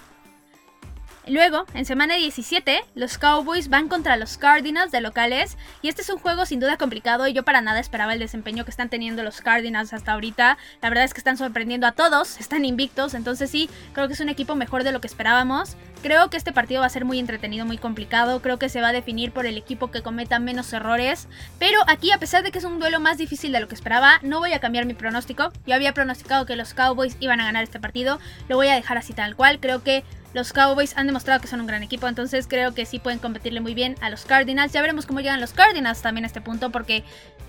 Luego, 1.29 1.67
en 1.75 1.86
semana 1.86 2.15
17, 2.15 2.81
los 2.95 3.19
Cowboys 3.19 3.69
van 3.69 3.88
contra 3.88 4.17
los 4.17 4.39
Cardinals 4.39 4.91
de 4.91 5.00
locales 5.00 5.59
y 5.83 5.89
este 5.89 6.01
es 6.01 6.09
un 6.09 6.17
juego 6.17 6.48
sin 6.48 6.59
duda 6.59 6.77
complicado 6.77 7.27
y 7.27 7.33
yo 7.33 7.43
para 7.43 7.62
nada 7.62 7.79
esperaba 7.79 8.13
el 8.13 8.19
desempeño 8.19 8.65
que 8.65 8.71
están 8.71 8.89
teniendo 8.89 9.21
los 9.21 9.41
Cardinals 9.41 9.93
hasta 9.93 10.13
ahorita. 10.13 10.57
La 10.81 10.89
verdad 10.89 11.05
es 11.05 11.13
que 11.13 11.19
están 11.19 11.38
sorprendiendo 11.38 11.86
a 11.86 11.91
todos, 11.91 12.39
están 12.39 12.65
invictos, 12.65 13.13
entonces 13.13 13.51
sí, 13.51 13.69
creo 13.93 14.07
que 14.07 14.15
es 14.15 14.19
un 14.21 14.29
equipo 14.29 14.55
mejor 14.55 14.83
de 14.83 14.91
lo 14.91 15.01
que 15.01 15.07
esperábamos. 15.07 15.77
Creo 16.01 16.31
que 16.31 16.38
este 16.38 16.51
partido 16.51 16.79
va 16.79 16.88
a 16.88 16.89
ser 16.89 17.05
muy 17.05 17.19
entretenido, 17.19 17.63
muy 17.63 17.77
complicado, 17.77 18.41
creo 18.41 18.57
que 18.57 18.69
se 18.69 18.81
va 18.81 18.88
a 18.88 18.93
definir 18.93 19.31
por 19.31 19.45
el 19.45 19.57
equipo 19.57 19.91
que 19.91 20.01
cometa 20.01 20.39
menos 20.39 20.74
errores, 20.74 21.27
pero 21.59 21.79
aquí 21.88 22.12
a 22.12 22.17
pesar 22.17 22.41
de 22.41 22.51
que 22.51 22.57
es 22.57 22.63
un 22.63 22.79
duelo 22.79 23.00
más 23.00 23.19
difícil 23.19 23.51
de 23.51 23.59
lo 23.59 23.67
que 23.67 23.75
esperaba, 23.75 24.19
no 24.24 24.39
voy 24.39 24.53
a 24.53 24.59
cambiar 24.59 24.88
mi 24.88 24.95
pronóstico. 24.95 25.51
Yo 25.67 25.75
había 25.75 25.93
pronosticado 25.93 26.48
que 26.48 26.55
los 26.55 26.74
Cowboys 26.74 27.17
iban 27.19 27.39
a 27.39 27.45
ganar 27.45 27.63
este 27.63 27.79
partido, 27.79 28.17
lo 28.48 28.55
voy 28.55 28.69
a 28.69 28.75
dejar 28.75 28.98
así 28.98 29.13
tal 29.13 29.36
cual, 29.36 29.59
creo 29.59 29.83
que 29.83 30.03
los 30.33 30.53
Cowboys 30.53 30.95
han 30.95 31.07
demostrado 31.07 31.41
que 31.41 31.48
son 31.48 31.62
un 31.62 31.67
gran 31.67 31.83
equipo, 31.83 32.07
entonces 32.07 32.48
creo 32.48 32.74
que 32.74 32.86
sí 32.86 33.00
pueden 33.00 33.19
competirle 33.19 33.62
muy 33.62 33.74
bien 33.74 33.95
a 34.01 34.09
los 34.09 34.25
Cardinals. 34.25 34.74
Ya 34.74 34.81
veremos 34.81 35.05
cómo 35.05 35.21
llegan 35.21 35.41
los 35.41 35.53
Cardinals 35.53 36.01
también 36.01 36.25
a 36.25 36.27
este 36.27 36.41
punto, 36.41 36.71
porque 36.71 37.03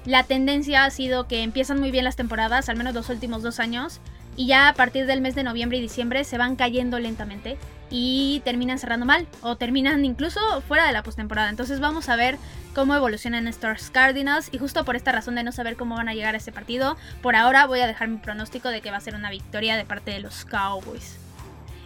la 0.07 0.23
tendencia 0.25 0.85
ha 0.85 0.91
sido 0.91 1.29
que 1.29 1.43
empiezan 1.43 1.79
muy 1.79 1.91
bien 1.91 2.05
las 2.05 2.17
temporadas, 2.17 2.69
al 2.69 2.77
menos 2.77 2.95
los 2.95 3.09
últimos 3.11 3.43
dos 3.43 3.61
años, 3.61 4.01
y 4.37 4.47
ya 4.47 4.69
a 4.69 4.75
partir 4.75 5.07
del 5.07 5.21
mes 5.21 5.35
de 5.35 5.43
noviembre 5.43 5.79
y 5.79 5.83
diciembre 5.83 6.25
se 6.25 6.39
van 6.39 6.57
cayendo 6.57 6.99
lentamente 6.99 7.59
y 7.91 8.41
terminan 8.45 8.79
cerrando 8.79 9.05
mal 9.05 9.27
o 9.43 9.57
terminan 9.57 10.05
incluso 10.05 10.41
fuera 10.63 10.87
de 10.87 10.93
la 10.93 11.03
postemporada. 11.03 11.51
Entonces 11.51 11.81
vamos 11.81 12.09
a 12.09 12.17
ver 12.17 12.39
cómo 12.73 12.95
evolucionan 12.95 13.49
estos 13.49 13.91
Cardinals 13.91 14.49
y 14.53 14.59
justo 14.59 14.85
por 14.85 14.97
esta 14.97 15.13
razón 15.13 15.35
de 15.35 15.43
no 15.43 15.53
saber 15.53 15.77
cómo 15.77 15.97
van 15.97 16.09
a 16.09 16.15
llegar 16.15 16.35
a 16.35 16.39
ese 16.39 16.53
partido, 16.53 16.97
por 17.21 17.37
ahora 17.37 17.67
voy 17.67 17.81
a 17.81 17.87
dejar 17.87 18.09
mi 18.09 18.19
pronóstico 18.19 18.69
de 18.69 18.81
que 18.81 18.91
va 18.91 18.97
a 18.99 19.01
ser 19.01 19.15
una 19.15 19.29
victoria 19.29 19.77
de 19.77 19.85
parte 19.85 20.13
de 20.13 20.21
los 20.21 20.45
Cowboys. 20.45 21.19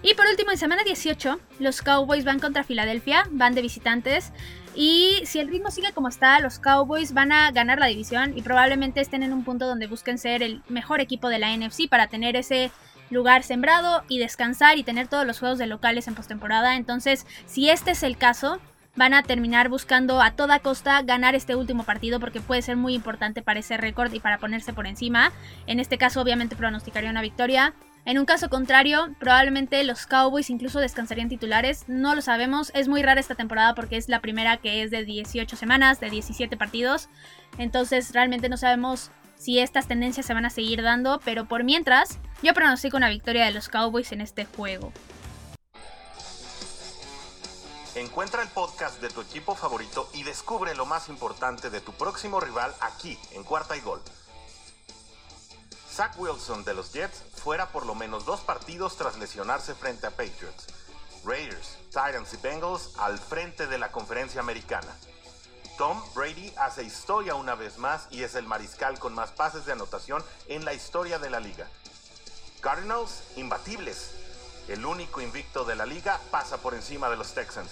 Y 0.05 0.13
por 0.13 0.27
último, 0.27 0.51
en 0.51 0.59
semana 0.59 0.85
18, 0.85 1.41
los 1.61 1.81
Cowboys 1.81 2.27
van 2.27 2.39
contra 2.39 2.63
Filadelfia, 2.63 3.27
van 3.31 3.55
de 3.55 3.63
visitantes. 3.63 4.33
Y 4.75 5.23
si 5.25 5.39
el 5.39 5.49
ritmo 5.49 5.71
sigue 5.71 5.95
como 5.95 6.09
está, 6.09 6.39
los 6.41 6.59
Cowboys 6.59 7.15
van 7.15 7.33
a 7.33 7.51
ganar 7.53 7.79
la 7.79 7.87
división 7.87 8.37
y 8.37 8.43
probablemente 8.43 9.01
estén 9.01 9.23
en 9.23 9.33
un 9.33 9.45
punto 9.45 9.67
donde 9.67 9.87
busquen 9.87 10.19
ser 10.19 10.43
el 10.43 10.61
mejor 10.69 11.01
equipo 11.01 11.31
de 11.31 11.39
la 11.39 11.57
NFC 11.57 11.89
para 11.89 12.09
tener 12.09 12.37
ese 12.37 12.71
lugar 13.09 13.45
sembrado 13.45 14.03
y 14.07 14.19
descansar 14.19 14.77
y 14.77 14.83
tener 14.83 15.09
todos 15.09 15.27
los 15.27 15.39
juegos 15.39 15.57
de 15.57 15.69
locales 15.69 16.07
en 16.07 16.15
postemporada. 16.15 16.77
Entonces, 16.77 17.25
si 17.47 17.71
este 17.71 17.93
es 17.93 18.03
el 18.03 18.19
caso, 18.19 18.61
van 18.97 19.15
a 19.15 19.23
terminar 19.23 19.71
buscando 19.71 20.21
a 20.21 20.33
toda 20.33 20.59
costa 20.59 21.01
ganar 21.01 21.35
este 21.35 21.57
último 21.57 21.83
partido 21.85 22.21
porque 22.21 22.43
puede 22.43 22.61
ser 22.61 22.77
muy 22.77 22.93
importante 22.93 23.41
para 23.41 23.61
ese 23.61 23.79
récord 23.79 24.13
y 24.13 24.21
para 24.21 24.37
ponerse 24.37 24.75
por 24.75 24.87
encima. 24.87 25.33
En 25.67 25.81
este 25.81 25.97
caso, 25.97 26.21
obviamente, 26.21 26.57
pronosticaría 26.57 27.09
una 27.09 27.23
victoria. 27.23 27.73
En 28.07 28.19
un 28.19 28.27
caso 28.27 28.51
contrario, 28.51 29.15
probablemente 29.19 29.83
los 29.83 30.07
Cowboys 30.07 30.51
incluso 30.51 30.79
descansarían 30.79 31.31
titulares. 31.31 31.85
No 31.89 32.15
lo 32.15 32.21
sabemos. 32.21 32.71
Es 32.75 32.87
muy 32.87 33.03
rara 33.03 33.19
esta 33.19 33.35
temporada 33.35 33.75
porque 33.75 33.97
es 33.97 34.11
la 34.11 34.21
primera 34.21 34.59
que 34.59 34.83
es 34.83 34.91
de 34.91 35.05
18 35.07 35.57
semanas, 35.57 36.01
de 36.01 36.11
17 36.11 36.55
partidos. 36.59 37.09
Entonces 37.57 38.13
realmente 38.13 38.51
no 38.51 38.59
sabemos 38.59 39.11
si 39.37 39.59
estas 39.59 39.89
tendencias 39.89 40.27
se 40.27 40.35
van 40.35 40.45
a 40.45 40.51
seguir 40.51 40.83
dando. 40.83 41.19
Pero 41.25 41.47
por 41.47 41.65
mientras, 41.65 42.19
yo 42.43 42.53
pronostico 42.53 42.99
una 42.99 43.09
victoria 43.09 43.47
de 43.47 43.53
los 43.53 43.71
Cowboys 43.71 44.13
en 44.13 44.21
este 44.21 44.45
juego. 44.45 44.93
Encuentra 47.95 48.43
el 48.43 48.49
podcast 48.49 49.01
de 49.01 49.09
tu 49.09 49.23
equipo 49.23 49.55
favorito 49.55 50.11
y 50.13 50.25
descubre 50.25 50.75
lo 50.75 50.85
más 50.85 51.09
importante 51.09 51.71
de 51.71 51.81
tu 51.81 51.93
próximo 51.93 52.39
rival 52.39 52.75
aquí, 52.81 53.17
en 53.33 53.45
Cuarta 53.45 53.77
y 53.77 53.81
Gol. 53.81 54.03
Zach 55.95 56.19
Wilson 56.19 56.65
de 56.65 56.75
los 56.75 56.93
Jets 56.93 57.23
fuera 57.37 57.69
por 57.69 57.87
lo 57.87 57.95
menos 57.95 58.25
dos 58.25 58.41
partidos 58.41 58.97
tras 58.97 59.17
lesionarse 59.17 59.77
frente 59.77 60.09
a 60.09 60.11
Patriots. 60.11 60.67
Raiders, 61.25 61.77
Titans 61.91 62.35
y 62.35 62.37
Bengals 62.39 62.91
al 62.99 63.17
frente 63.17 63.69
de 63.69 63.79
la 63.79 63.93
conferencia 63.93 64.41
americana. 64.41 64.93
Tom 65.79 66.03
Brady 66.13 66.53
hace 66.57 66.83
historia 66.83 67.37
una 67.37 67.55
vez 67.55 67.79
más 67.79 68.09
y 68.11 68.25
es 68.25 68.35
el 68.35 68.45
mariscal 68.45 68.99
con 68.99 69.15
más 69.15 69.31
pases 69.31 69.67
de 69.67 69.73
anotación 69.73 70.25
en 70.49 70.65
la 70.65 70.75
historia 70.75 71.21
de 71.21 71.31
la 71.31 71.39
liga. 71.39 71.69
Cardinals, 72.61 73.23
imbatibles. 73.37 74.17
El 74.67 74.85
único 74.85 75.21
invicto 75.21 75.65
de 75.65 75.77
la 75.77 75.87
liga 75.87 76.19
pasa 76.33 76.57
por 76.57 76.75
encima 76.75 77.09
de 77.09 77.17
los 77.17 77.35
Texans. 77.35 77.71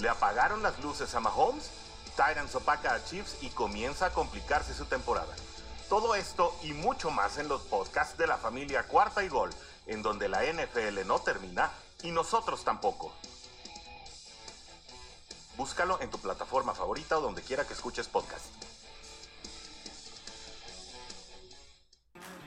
Le 0.00 0.08
apagaron 0.08 0.64
las 0.64 0.80
luces 0.80 1.14
a 1.14 1.20
Mahomes, 1.20 1.70
Titans 2.16 2.56
opaca 2.56 2.94
a 2.94 3.04
Chiefs 3.04 3.36
y 3.40 3.50
comienza 3.50 4.06
a 4.06 4.12
complicarse 4.12 4.74
su 4.74 4.86
temporada. 4.86 5.32
Todo 5.88 6.16
esto 6.16 6.52
y 6.64 6.72
mucho 6.72 7.10
más 7.10 7.38
en 7.38 7.46
los 7.46 7.62
podcasts 7.62 8.18
de 8.18 8.26
la 8.26 8.36
familia 8.36 8.82
Cuarta 8.88 9.22
y 9.22 9.28
Gol, 9.28 9.50
en 9.86 10.02
donde 10.02 10.28
la 10.28 10.42
NFL 10.42 11.06
no 11.06 11.20
termina 11.20 11.70
y 12.02 12.10
nosotros 12.10 12.64
tampoco. 12.64 13.12
Búscalo 15.56 16.00
en 16.00 16.10
tu 16.10 16.18
plataforma 16.18 16.74
favorita 16.74 17.18
o 17.18 17.20
donde 17.20 17.40
quiera 17.40 17.64
que 17.64 17.74
escuches 17.74 18.08
podcast. 18.08 18.46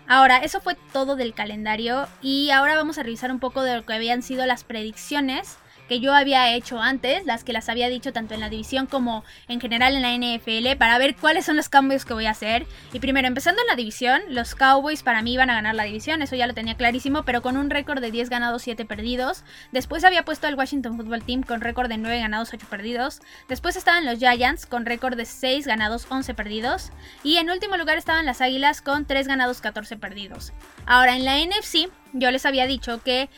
Ahora, 0.06 0.40
eso 0.40 0.60
fue 0.60 0.76
todo 0.92 1.16
del 1.16 1.34
calendario 1.34 2.08
y 2.22 2.50
ahora 2.50 2.76
vamos 2.76 2.98
a 2.98 3.04
revisar 3.04 3.32
un 3.32 3.40
poco 3.40 3.62
de 3.62 3.76
lo 3.76 3.86
que 3.86 3.94
habían 3.94 4.22
sido 4.22 4.46
las 4.48 4.64
predicciones 4.64 5.59
que 5.90 6.00
yo 6.00 6.14
había 6.14 6.54
hecho 6.54 6.80
antes, 6.80 7.26
las 7.26 7.44
que 7.44 7.52
las 7.52 7.68
había 7.68 7.90
dicho 7.90 8.14
tanto 8.14 8.36
en 8.36 8.40
la 8.40 8.50
división 8.50 8.86
como 8.86 9.26
en 9.48 9.60
general 9.60 9.96
en 9.96 10.04
la 10.04 10.14
NFL, 10.14 10.78
para 10.78 10.98
ver 11.00 11.16
cuáles 11.16 11.46
son 11.46 11.58
los 11.58 11.68
cambios 11.68 12.06
que 12.06 12.14
voy 12.14 12.28
a 12.28 12.32
hacer. 12.32 12.68
Y 12.94 13.00
primero, 13.00 13.28
empezando 13.28 13.62
en 13.62 13.68
la 13.68 13.76
división, 13.76 14.22
los 14.30 14.54
Cowboys 14.54 15.02
para 15.02 15.24
mí 15.24 15.34
iban 15.34 15.50
a 15.50 15.56
ganar 15.56 15.74
la 15.74 15.84
división, 15.84 16.22
eso 16.22 16.36
ya 16.36 16.46
lo 16.46 16.54
tenía 16.54 16.78
clarísimo, 16.78 17.24
pero 17.24 17.42
con 17.42 17.58
un 17.58 17.72
récord 17.72 18.02
de 18.02 18.12
10 18.12 18.30
ganados, 18.30 18.62
7 18.62 18.86
perdidos. 18.86 19.44
Después 19.72 20.04
había 20.04 20.24
puesto 20.24 20.46
al 20.46 20.56
Washington 20.56 20.96
Football 20.96 21.24
Team 21.24 21.42
con 21.42 21.60
récord 21.60 21.90
de 21.90 21.98
9 21.98 22.20
ganados, 22.20 22.54
8 22.54 22.68
perdidos. 22.70 23.22
Después 23.48 23.76
estaban 23.76 24.06
los 24.06 24.20
Giants 24.20 24.68
con 24.68 24.86
récord 24.86 25.18
de 25.18 25.26
6 25.26 25.66
ganados, 25.66 26.06
11 26.10 26.36
perdidos. 26.36 26.92
Y 27.24 27.38
en 27.38 27.50
último 27.50 27.78
lugar 27.78 27.98
estaban 27.98 28.28
las 28.28 28.42
Águilas 28.42 28.84
con 28.84 29.06
3 29.06 29.28
ganados, 29.28 29.60
14 29.60 29.98
perdidos. 29.98 30.54
Ahora, 30.86 31.16
en 31.16 31.26
la 31.26 31.40
NFC, 31.40 31.90
yo 32.14 32.30
les 32.30 32.46
había 32.46 32.68
dicho 32.68 33.02
que 33.04 33.30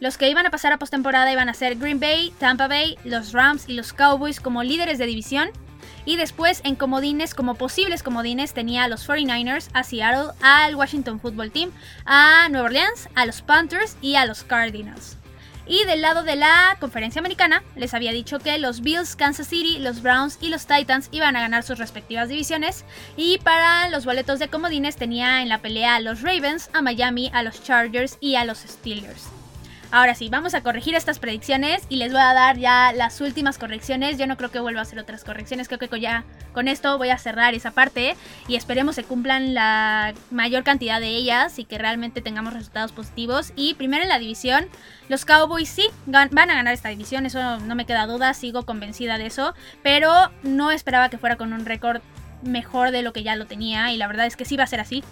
los 0.00 0.18
que 0.18 0.28
iban 0.28 0.46
a 0.46 0.50
pasar 0.50 0.72
a 0.72 0.78
postemporada 0.78 1.30
iban 1.32 1.48
a 1.48 1.54
ser 1.54 1.76
Green 1.76 2.00
Bay, 2.00 2.32
Tampa 2.38 2.68
Bay, 2.68 2.96
los 3.04 3.32
Rams 3.32 3.68
y 3.68 3.74
los 3.74 3.92
Cowboys 3.92 4.40
como 4.40 4.62
líderes 4.62 4.98
de 4.98 5.06
división. 5.06 5.50
Y 6.04 6.16
después 6.16 6.60
en 6.64 6.74
comodines, 6.74 7.34
como 7.34 7.54
posibles 7.54 8.02
comodines, 8.02 8.52
tenía 8.52 8.84
a 8.84 8.88
los 8.88 9.08
49ers, 9.08 9.70
a 9.72 9.82
Seattle, 9.82 10.32
al 10.42 10.74
Washington 10.74 11.20
Football 11.20 11.50
Team, 11.50 11.70
a 12.04 12.48
Nueva 12.50 12.66
Orleans, 12.66 13.08
a 13.14 13.24
los 13.24 13.40
Panthers 13.40 13.96
y 14.02 14.16
a 14.16 14.26
los 14.26 14.44
Cardinals. 14.44 15.16
Y 15.66 15.84
del 15.84 16.02
lado 16.02 16.24
de 16.24 16.36
la 16.36 16.76
conferencia 16.78 17.20
americana, 17.20 17.62
les 17.74 17.94
había 17.94 18.12
dicho 18.12 18.38
que 18.38 18.58
los 18.58 18.82
Bills, 18.82 19.16
Kansas 19.16 19.48
City, 19.48 19.78
los 19.78 20.02
Browns 20.02 20.36
y 20.42 20.48
los 20.48 20.66
Titans 20.66 21.08
iban 21.10 21.36
a 21.36 21.40
ganar 21.40 21.62
sus 21.62 21.78
respectivas 21.78 22.28
divisiones. 22.28 22.84
Y 23.16 23.38
para 23.38 23.88
los 23.88 24.04
boletos 24.04 24.38
de 24.38 24.48
comodines 24.48 24.96
tenía 24.96 25.40
en 25.40 25.48
la 25.48 25.62
pelea 25.62 25.94
a 25.94 26.00
los 26.00 26.20
Ravens, 26.20 26.68
a 26.74 26.82
Miami, 26.82 27.30
a 27.32 27.42
los 27.42 27.62
Chargers 27.62 28.18
y 28.20 28.34
a 28.34 28.44
los 28.44 28.58
Steelers. 28.58 29.33
Ahora 29.94 30.16
sí, 30.16 30.28
vamos 30.28 30.54
a 30.54 30.60
corregir 30.64 30.96
estas 30.96 31.20
predicciones 31.20 31.84
y 31.88 31.98
les 31.98 32.10
voy 32.10 32.20
a 32.20 32.34
dar 32.34 32.58
ya 32.58 32.92
las 32.92 33.20
últimas 33.20 33.58
correcciones. 33.58 34.18
Yo 34.18 34.26
no 34.26 34.36
creo 34.36 34.50
que 34.50 34.58
vuelva 34.58 34.80
a 34.80 34.82
hacer 34.82 34.98
otras 34.98 35.22
correcciones, 35.22 35.68
creo 35.68 35.78
que 35.78 36.00
ya 36.00 36.24
con 36.52 36.66
esto 36.66 36.98
voy 36.98 37.10
a 37.10 37.16
cerrar 37.18 37.54
esa 37.54 37.70
parte 37.70 38.16
y 38.48 38.56
esperemos 38.56 38.96
se 38.96 39.04
cumplan 39.04 39.54
la 39.54 40.12
mayor 40.32 40.64
cantidad 40.64 40.98
de 40.98 41.10
ellas 41.10 41.60
y 41.60 41.64
que 41.64 41.78
realmente 41.78 42.22
tengamos 42.22 42.54
resultados 42.54 42.90
positivos. 42.90 43.52
Y 43.54 43.74
primero 43.74 44.02
en 44.02 44.08
la 44.08 44.18
división, 44.18 44.66
los 45.08 45.24
Cowboys 45.24 45.68
sí 45.68 45.86
van 46.06 46.36
a 46.36 46.54
ganar 46.56 46.74
esta 46.74 46.88
división, 46.88 47.24
eso 47.24 47.60
no 47.60 47.76
me 47.76 47.86
queda 47.86 48.08
duda, 48.08 48.34
sigo 48.34 48.66
convencida 48.66 49.16
de 49.16 49.26
eso, 49.26 49.54
pero 49.84 50.10
no 50.42 50.72
esperaba 50.72 51.08
que 51.08 51.18
fuera 51.18 51.36
con 51.36 51.52
un 51.52 51.66
récord 51.66 52.00
mejor 52.42 52.90
de 52.90 53.02
lo 53.02 53.12
que 53.12 53.22
ya 53.22 53.36
lo 53.36 53.46
tenía 53.46 53.92
y 53.92 53.96
la 53.96 54.06
verdad 54.06 54.26
es 54.26 54.36
que 54.36 54.44
sí 54.44 54.56
va 54.56 54.64
a 54.64 54.66
ser 54.66 54.80
así 54.80 55.02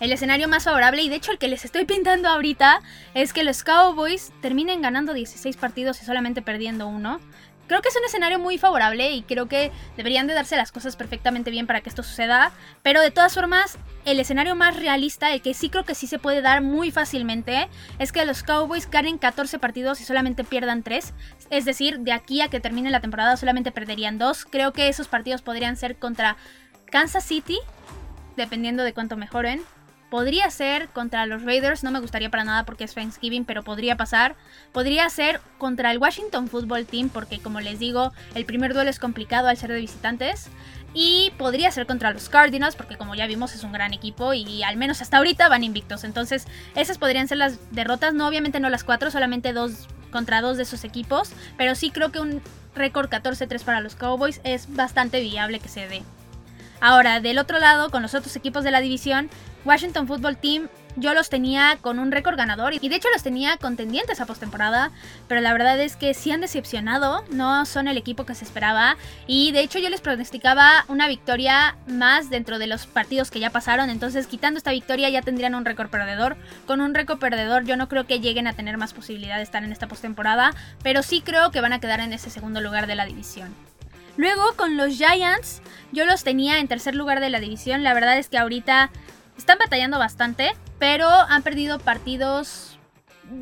el 0.00 0.12
escenario 0.12 0.48
más 0.48 0.64
favorable 0.64 1.02
y 1.02 1.08
de 1.08 1.16
hecho 1.16 1.32
el 1.32 1.38
que 1.38 1.48
les 1.48 1.64
estoy 1.64 1.84
pintando 1.84 2.28
ahorita 2.28 2.82
es 3.14 3.32
que 3.32 3.44
los 3.44 3.64
Cowboys 3.64 4.32
terminen 4.42 4.82
ganando 4.82 5.14
16 5.14 5.56
partidos 5.56 6.02
y 6.02 6.04
solamente 6.04 6.42
perdiendo 6.42 6.86
uno. 6.86 7.20
Creo 7.66 7.82
que 7.82 7.88
es 7.88 7.96
un 7.96 8.04
escenario 8.04 8.38
muy 8.38 8.58
favorable 8.58 9.10
y 9.10 9.22
creo 9.22 9.48
que 9.48 9.72
deberían 9.96 10.28
de 10.28 10.34
darse 10.34 10.56
las 10.56 10.70
cosas 10.70 10.94
perfectamente 10.94 11.50
bien 11.50 11.66
para 11.66 11.80
que 11.80 11.88
esto 11.88 12.04
suceda, 12.04 12.52
pero 12.82 13.00
de 13.00 13.10
todas 13.10 13.34
formas 13.34 13.76
el 14.04 14.20
escenario 14.20 14.54
más 14.54 14.76
realista, 14.76 15.32
el 15.32 15.42
que 15.42 15.52
sí 15.52 15.68
creo 15.68 15.84
que 15.84 15.96
sí 15.96 16.06
se 16.06 16.20
puede 16.20 16.42
dar 16.42 16.62
muy 16.62 16.92
fácilmente, 16.92 17.68
es 17.98 18.12
que 18.12 18.24
los 18.24 18.44
Cowboys 18.44 18.88
ganen 18.88 19.18
14 19.18 19.58
partidos 19.58 20.00
y 20.00 20.04
solamente 20.04 20.44
pierdan 20.44 20.84
3. 20.84 21.12
Es 21.50 21.64
decir, 21.64 21.98
de 22.00 22.12
aquí 22.12 22.40
a 22.40 22.48
que 22.48 22.60
termine 22.60 22.90
la 22.90 23.00
temporada 23.00 23.36
solamente 23.36 23.72
perderían 23.72 24.16
2. 24.16 24.44
Creo 24.44 24.72
que 24.72 24.88
esos 24.88 25.08
partidos 25.08 25.42
podrían 25.42 25.76
ser 25.76 25.96
contra 25.96 26.36
Kansas 26.92 27.24
City, 27.24 27.58
dependiendo 28.36 28.84
de 28.84 28.92
cuánto 28.92 29.16
mejoren, 29.16 29.60
Podría 30.10 30.50
ser 30.50 30.88
contra 30.90 31.26
los 31.26 31.42
Raiders, 31.42 31.82
no 31.82 31.90
me 31.90 31.98
gustaría 31.98 32.30
para 32.30 32.44
nada 32.44 32.64
porque 32.64 32.84
es 32.84 32.94
Thanksgiving, 32.94 33.44
pero 33.44 33.64
podría 33.64 33.96
pasar. 33.96 34.36
Podría 34.72 35.08
ser 35.10 35.40
contra 35.58 35.90
el 35.90 35.98
Washington 35.98 36.48
Football 36.48 36.86
Team, 36.86 37.08
porque 37.08 37.40
como 37.40 37.60
les 37.60 37.78
digo, 37.80 38.12
el 38.34 38.44
primer 38.44 38.72
duelo 38.72 38.88
es 38.88 39.00
complicado 39.00 39.48
al 39.48 39.56
ser 39.56 39.72
de 39.72 39.80
visitantes. 39.80 40.48
Y 40.94 41.32
podría 41.36 41.70
ser 41.72 41.86
contra 41.86 42.12
los 42.12 42.28
Cardinals, 42.28 42.76
porque 42.76 42.96
como 42.96 43.14
ya 43.14 43.26
vimos 43.26 43.54
es 43.54 43.64
un 43.64 43.72
gran 43.72 43.92
equipo 43.92 44.32
y 44.32 44.62
al 44.62 44.76
menos 44.76 45.02
hasta 45.02 45.18
ahorita 45.18 45.48
van 45.48 45.64
invictos. 45.64 46.04
Entonces, 46.04 46.46
esas 46.74 46.98
podrían 46.98 47.28
ser 47.28 47.38
las 47.38 47.58
derrotas, 47.72 48.14
no 48.14 48.26
obviamente 48.26 48.60
no 48.60 48.70
las 48.70 48.84
cuatro, 48.84 49.10
solamente 49.10 49.52
dos 49.52 49.88
contra 50.10 50.40
dos 50.40 50.56
de 50.56 50.62
esos 50.62 50.84
equipos. 50.84 51.32
Pero 51.58 51.74
sí 51.74 51.90
creo 51.90 52.12
que 52.12 52.20
un 52.20 52.40
récord 52.74 53.10
14-3 53.10 53.62
para 53.64 53.80
los 53.80 53.96
Cowboys 53.96 54.40
es 54.44 54.74
bastante 54.74 55.20
viable 55.20 55.60
que 55.60 55.68
se 55.68 55.88
dé. 55.88 56.02
Ahora, 56.80 57.20
del 57.20 57.38
otro 57.38 57.58
lado, 57.58 57.90
con 57.90 58.02
los 58.02 58.14
otros 58.14 58.36
equipos 58.36 58.64
de 58.64 58.70
la 58.70 58.80
división, 58.80 59.28
Washington 59.66 60.06
Football 60.06 60.36
Team 60.36 60.68
yo 60.98 61.12
los 61.12 61.28
tenía 61.28 61.76
con 61.82 61.98
un 61.98 62.10
récord 62.10 62.36
ganador 62.36 62.72
y 62.72 62.88
de 62.88 62.96
hecho 62.96 63.10
los 63.12 63.22
tenía 63.22 63.58
contendientes 63.58 64.20
a 64.20 64.26
postemporada, 64.26 64.92
pero 65.28 65.42
la 65.42 65.52
verdad 65.52 65.78
es 65.78 65.94
que 65.94 66.14
sí 66.14 66.30
han 66.30 66.40
decepcionado, 66.40 67.22
no 67.30 67.66
son 67.66 67.86
el 67.86 67.98
equipo 67.98 68.24
que 68.24 68.34
se 68.34 68.46
esperaba 68.46 68.96
y 69.26 69.52
de 69.52 69.60
hecho 69.60 69.78
yo 69.78 69.90
les 69.90 70.00
pronosticaba 70.00 70.86
una 70.88 71.06
victoria 71.06 71.76
más 71.86 72.30
dentro 72.30 72.58
de 72.58 72.66
los 72.66 72.86
partidos 72.86 73.30
que 73.30 73.40
ya 73.40 73.50
pasaron, 73.50 73.90
entonces 73.90 74.26
quitando 74.26 74.56
esta 74.56 74.70
victoria 74.70 75.10
ya 75.10 75.20
tendrían 75.20 75.54
un 75.54 75.66
récord 75.66 75.90
perdedor. 75.90 76.36
Con 76.66 76.80
un 76.80 76.94
récord 76.94 77.18
perdedor 77.18 77.64
yo 77.64 77.76
no 77.76 77.88
creo 77.88 78.06
que 78.06 78.20
lleguen 78.20 78.46
a 78.46 78.54
tener 78.54 78.78
más 78.78 78.94
posibilidad 78.94 79.36
de 79.36 79.42
estar 79.42 79.64
en 79.64 79.72
esta 79.72 79.88
postemporada, 79.88 80.54
pero 80.82 81.02
sí 81.02 81.20
creo 81.20 81.50
que 81.50 81.60
van 81.60 81.74
a 81.74 81.80
quedar 81.80 82.00
en 82.00 82.14
ese 82.14 82.30
segundo 82.30 82.62
lugar 82.62 82.86
de 82.86 82.94
la 82.94 83.04
división. 83.04 83.54
Luego 84.16 84.54
con 84.56 84.78
los 84.78 84.96
Giants, 84.96 85.60
yo 85.92 86.06
los 86.06 86.24
tenía 86.24 86.58
en 86.58 86.68
tercer 86.68 86.94
lugar 86.94 87.20
de 87.20 87.28
la 87.28 87.38
división. 87.38 87.82
La 87.82 87.92
verdad 87.92 88.16
es 88.16 88.28
que 88.28 88.38
ahorita 88.38 88.90
están 89.36 89.58
batallando 89.58 89.98
bastante, 89.98 90.56
pero 90.78 91.08
han 91.08 91.42
perdido 91.42 91.78
partidos 91.78 92.76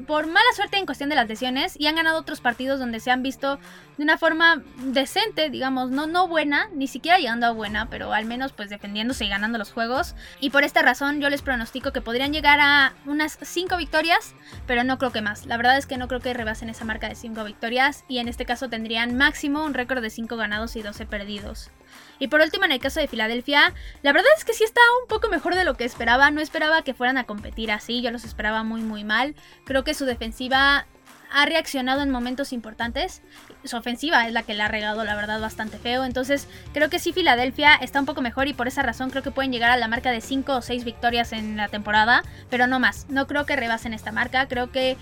por 0.06 0.26
mala 0.26 0.46
suerte 0.54 0.78
en 0.78 0.86
cuestión 0.86 1.10
de 1.10 1.14
las 1.14 1.28
lesiones 1.28 1.78
y 1.78 1.86
han 1.86 1.96
ganado 1.96 2.18
otros 2.18 2.40
partidos 2.40 2.78
donde 2.80 3.00
se 3.00 3.10
han 3.10 3.22
visto 3.22 3.58
de 3.96 4.02
una 4.02 4.18
forma 4.18 4.62
decente, 4.78 5.50
digamos, 5.50 5.90
no, 5.90 6.06
no 6.06 6.26
buena, 6.26 6.68
ni 6.74 6.88
siquiera 6.88 7.18
llegando 7.18 7.46
a 7.46 7.50
buena, 7.50 7.88
pero 7.90 8.12
al 8.12 8.24
menos 8.24 8.52
pues 8.52 8.70
defendiéndose 8.70 9.24
y 9.24 9.28
ganando 9.28 9.58
los 9.58 9.72
juegos. 9.72 10.14
Y 10.40 10.50
por 10.50 10.64
esta 10.64 10.82
razón 10.82 11.20
yo 11.20 11.28
les 11.28 11.42
pronostico 11.42 11.92
que 11.92 12.00
podrían 12.00 12.32
llegar 12.32 12.60
a 12.60 12.94
unas 13.06 13.38
5 13.40 13.76
victorias, 13.76 14.34
pero 14.66 14.84
no 14.84 14.98
creo 14.98 15.12
que 15.12 15.22
más. 15.22 15.46
La 15.46 15.56
verdad 15.56 15.76
es 15.76 15.86
que 15.86 15.98
no 15.98 16.08
creo 16.08 16.20
que 16.20 16.34
rebasen 16.34 16.70
esa 16.70 16.84
marca 16.84 17.08
de 17.08 17.14
5 17.14 17.44
victorias 17.44 18.04
y 18.08 18.18
en 18.18 18.28
este 18.28 18.46
caso 18.46 18.68
tendrían 18.68 19.16
máximo 19.16 19.64
un 19.64 19.74
récord 19.74 20.02
de 20.02 20.10
5 20.10 20.36
ganados 20.36 20.76
y 20.76 20.82
12 20.82 21.06
perdidos. 21.06 21.70
Y 22.18 22.28
por 22.28 22.40
último, 22.40 22.64
en 22.64 22.72
el 22.72 22.80
caso 22.80 23.00
de 23.00 23.08
Filadelfia, 23.08 23.72
la 24.02 24.12
verdad 24.12 24.30
es 24.36 24.44
que 24.44 24.54
sí 24.54 24.64
está 24.64 24.80
un 25.02 25.08
poco 25.08 25.28
mejor 25.28 25.54
de 25.54 25.64
lo 25.64 25.74
que 25.74 25.84
esperaba. 25.84 26.30
No 26.30 26.40
esperaba 26.40 26.82
que 26.82 26.94
fueran 26.94 27.18
a 27.18 27.24
competir 27.24 27.72
así, 27.72 28.02
yo 28.02 28.10
los 28.10 28.24
esperaba 28.24 28.62
muy 28.62 28.82
muy 28.82 29.04
mal. 29.04 29.34
Creo 29.64 29.84
que 29.84 29.94
su 29.94 30.04
defensiva 30.04 30.86
ha 31.34 31.46
reaccionado 31.46 32.00
en 32.02 32.10
momentos 32.10 32.52
importantes. 32.52 33.20
Su 33.64 33.76
ofensiva 33.76 34.26
es 34.26 34.32
la 34.32 34.44
que 34.44 34.54
le 34.54 34.62
ha 34.62 34.68
regado, 34.68 35.04
la 35.04 35.16
verdad, 35.16 35.40
bastante 35.40 35.78
feo. 35.78 36.04
Entonces, 36.04 36.46
creo 36.72 36.88
que 36.88 37.00
sí, 37.00 37.12
Filadelfia 37.12 37.74
está 37.74 37.98
un 37.98 38.06
poco 38.06 38.22
mejor 38.22 38.46
y 38.46 38.54
por 38.54 38.68
esa 38.68 38.82
razón 38.82 39.10
creo 39.10 39.24
que 39.24 39.32
pueden 39.32 39.50
llegar 39.50 39.70
a 39.72 39.76
la 39.76 39.88
marca 39.88 40.12
de 40.12 40.20
5 40.20 40.54
o 40.54 40.62
6 40.62 40.84
victorias 40.84 41.32
en 41.32 41.56
la 41.56 41.68
temporada, 41.68 42.22
pero 42.50 42.68
no 42.68 42.78
más. 42.78 43.06
No 43.08 43.26
creo 43.26 43.46
que 43.46 43.56
rebasen 43.56 43.94
esta 43.94 44.12
marca. 44.12 44.46
Creo 44.46 44.70
que 44.70 44.96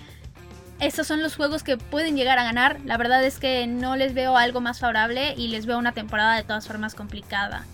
estos 0.85 1.07
son 1.07 1.21
los 1.21 1.35
juegos 1.35 1.63
que 1.63 1.77
pueden 1.77 2.15
llegar 2.15 2.39
a 2.39 2.43
ganar. 2.43 2.79
La 2.85 2.97
verdad 2.97 3.23
es 3.23 3.39
que 3.39 3.67
no 3.67 3.95
les 3.95 4.13
veo 4.13 4.37
algo 4.37 4.61
más 4.61 4.79
favorable 4.79 5.33
y 5.37 5.47
les 5.47 5.65
veo 5.65 5.77
una 5.77 5.93
temporada 5.93 6.35
de 6.35 6.43
todas 6.43 6.67
formas 6.67 6.95
complicada. 6.95 7.65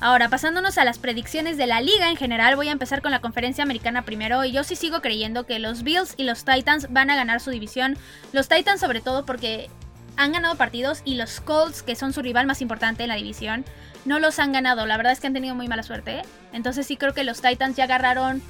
Ahora, 0.00 0.28
pasándonos 0.28 0.78
a 0.78 0.84
las 0.84 0.98
predicciones 0.98 1.56
de 1.56 1.66
la 1.66 1.80
liga 1.80 2.10
en 2.10 2.16
general, 2.16 2.56
voy 2.56 2.68
a 2.68 2.72
empezar 2.72 3.02
con 3.02 3.12
la 3.12 3.20
conferencia 3.20 3.62
americana 3.62 4.02
primero 4.02 4.44
y 4.44 4.50
yo 4.50 4.64
sí 4.64 4.74
sigo 4.74 5.00
creyendo 5.00 5.46
que 5.46 5.60
los 5.60 5.84
Bills 5.84 6.14
y 6.16 6.24
los 6.24 6.44
Titans 6.44 6.88
van 6.90 7.08
a 7.08 7.14
ganar 7.14 7.40
su 7.40 7.50
división. 7.50 7.96
Los 8.32 8.48
Titans 8.48 8.80
sobre 8.80 9.00
todo 9.00 9.24
porque 9.24 9.70
han 10.16 10.32
ganado 10.32 10.56
partidos 10.56 11.02
y 11.04 11.14
los 11.14 11.40
Colts, 11.40 11.82
que 11.82 11.94
son 11.94 12.12
su 12.12 12.20
rival 12.20 12.46
más 12.46 12.60
importante 12.60 13.04
en 13.04 13.10
la 13.10 13.14
división, 13.14 13.64
no 14.04 14.18
los 14.18 14.38
han 14.40 14.52
ganado. 14.52 14.86
La 14.86 14.96
verdad 14.96 15.12
es 15.12 15.20
que 15.20 15.28
han 15.28 15.34
tenido 15.34 15.54
muy 15.54 15.68
mala 15.68 15.84
suerte. 15.84 16.22
Entonces 16.52 16.86
sí 16.86 16.96
creo 16.96 17.14
que 17.14 17.24
los 17.24 17.40
Titans 17.40 17.76
ya 17.76 17.84
agarraron 17.84 18.42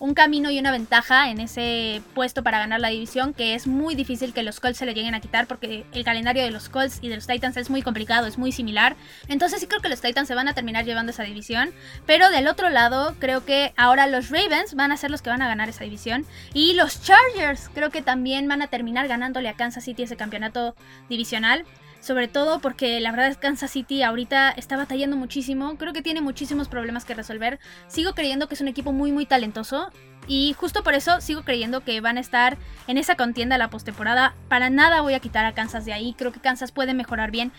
un 0.00 0.14
camino 0.14 0.50
y 0.50 0.58
una 0.58 0.72
ventaja 0.72 1.30
en 1.30 1.40
ese 1.40 2.02
puesto 2.14 2.42
para 2.42 2.58
ganar 2.58 2.80
la 2.80 2.88
división 2.88 3.34
que 3.34 3.54
es 3.54 3.66
muy 3.66 3.94
difícil 3.94 4.32
que 4.32 4.42
los 4.42 4.58
Colts 4.58 4.78
se 4.78 4.86
le 4.86 4.94
lleguen 4.94 5.14
a 5.14 5.20
quitar 5.20 5.46
porque 5.46 5.84
el 5.92 6.04
calendario 6.04 6.42
de 6.42 6.50
los 6.50 6.70
Colts 6.70 6.98
y 7.02 7.08
de 7.08 7.16
los 7.16 7.26
Titans 7.26 7.58
es 7.58 7.68
muy 7.68 7.82
complicado, 7.82 8.26
es 8.26 8.38
muy 8.38 8.50
similar. 8.50 8.96
Entonces 9.28 9.60
sí 9.60 9.66
creo 9.66 9.82
que 9.82 9.90
los 9.90 10.00
Titans 10.00 10.26
se 10.26 10.34
van 10.34 10.48
a 10.48 10.54
terminar 10.54 10.86
llevando 10.86 11.12
esa 11.12 11.22
división. 11.22 11.70
Pero 12.06 12.30
del 12.30 12.48
otro 12.48 12.70
lado 12.70 13.14
creo 13.18 13.44
que 13.44 13.74
ahora 13.76 14.06
los 14.06 14.30
Ravens 14.30 14.74
van 14.74 14.90
a 14.90 14.96
ser 14.96 15.10
los 15.10 15.20
que 15.20 15.28
van 15.28 15.42
a 15.42 15.48
ganar 15.48 15.68
esa 15.68 15.84
división. 15.84 16.24
Y 16.54 16.72
los 16.72 17.02
Chargers 17.02 17.68
creo 17.74 17.90
que 17.90 18.00
también 18.00 18.48
van 18.48 18.62
a 18.62 18.68
terminar 18.68 19.06
ganándole 19.06 19.50
a 19.50 19.54
Kansas 19.54 19.84
City 19.84 20.04
ese 20.04 20.16
campeonato 20.16 20.74
divisional. 21.10 21.66
Sobre 22.00 22.28
todo 22.28 22.60
porque 22.60 22.98
la 23.00 23.10
verdad 23.10 23.28
es 23.28 23.36
Kansas 23.36 23.70
City 23.70 24.02
ahorita 24.02 24.50
está 24.50 24.76
batallando 24.76 25.16
muchísimo. 25.16 25.76
Creo 25.76 25.92
que 25.92 26.02
tiene 26.02 26.20
muchísimos 26.20 26.68
problemas 26.68 27.04
que 27.04 27.14
resolver. 27.14 27.60
Sigo 27.88 28.14
creyendo 28.14 28.48
que 28.48 28.54
es 28.54 28.60
un 28.60 28.68
equipo 28.68 28.92
muy 28.92 29.12
muy 29.12 29.26
talentoso. 29.26 29.90
Y 30.26 30.54
justo 30.56 30.82
por 30.82 30.94
eso 30.94 31.20
sigo 31.20 31.42
creyendo 31.42 31.82
que 31.82 32.00
van 32.00 32.16
a 32.16 32.20
estar 32.20 32.56
en 32.86 32.98
esa 32.98 33.16
contienda 33.16 33.58
la 33.58 33.68
postemporada. 33.68 34.34
Para 34.48 34.70
nada 34.70 35.00
voy 35.00 35.14
a 35.14 35.20
quitar 35.20 35.44
a 35.44 35.52
Kansas 35.52 35.84
de 35.84 35.92
ahí. 35.92 36.14
Creo 36.16 36.32
que 36.32 36.40
Kansas 36.40 36.72
puede 36.72 36.94
mejorar 36.94 37.30
bien. 37.30 37.52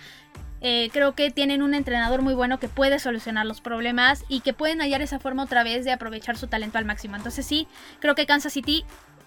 Eh, 0.61 0.89
creo 0.93 1.15
que 1.15 1.31
tienen 1.31 1.63
un 1.63 1.73
entrenador 1.73 2.21
muy 2.21 2.35
bueno 2.35 2.59
que 2.59 2.67
puede 2.67 2.99
solucionar 2.99 3.47
los 3.47 3.61
problemas 3.61 4.23
y 4.29 4.41
que 4.41 4.53
pueden 4.53 4.79
hallar 4.79 5.01
esa 5.01 5.17
forma 5.19 5.43
otra 5.43 5.63
vez 5.63 5.85
de 5.85 5.91
aprovechar 5.91 6.37
su 6.37 6.47
talento 6.47 6.77
al 6.77 6.85
máximo. 6.85 7.15
Entonces 7.15 7.45
sí, 7.45 7.67
creo 7.99 8.13
que 8.13 8.27
Kansas 8.27 8.53
City 8.53 8.85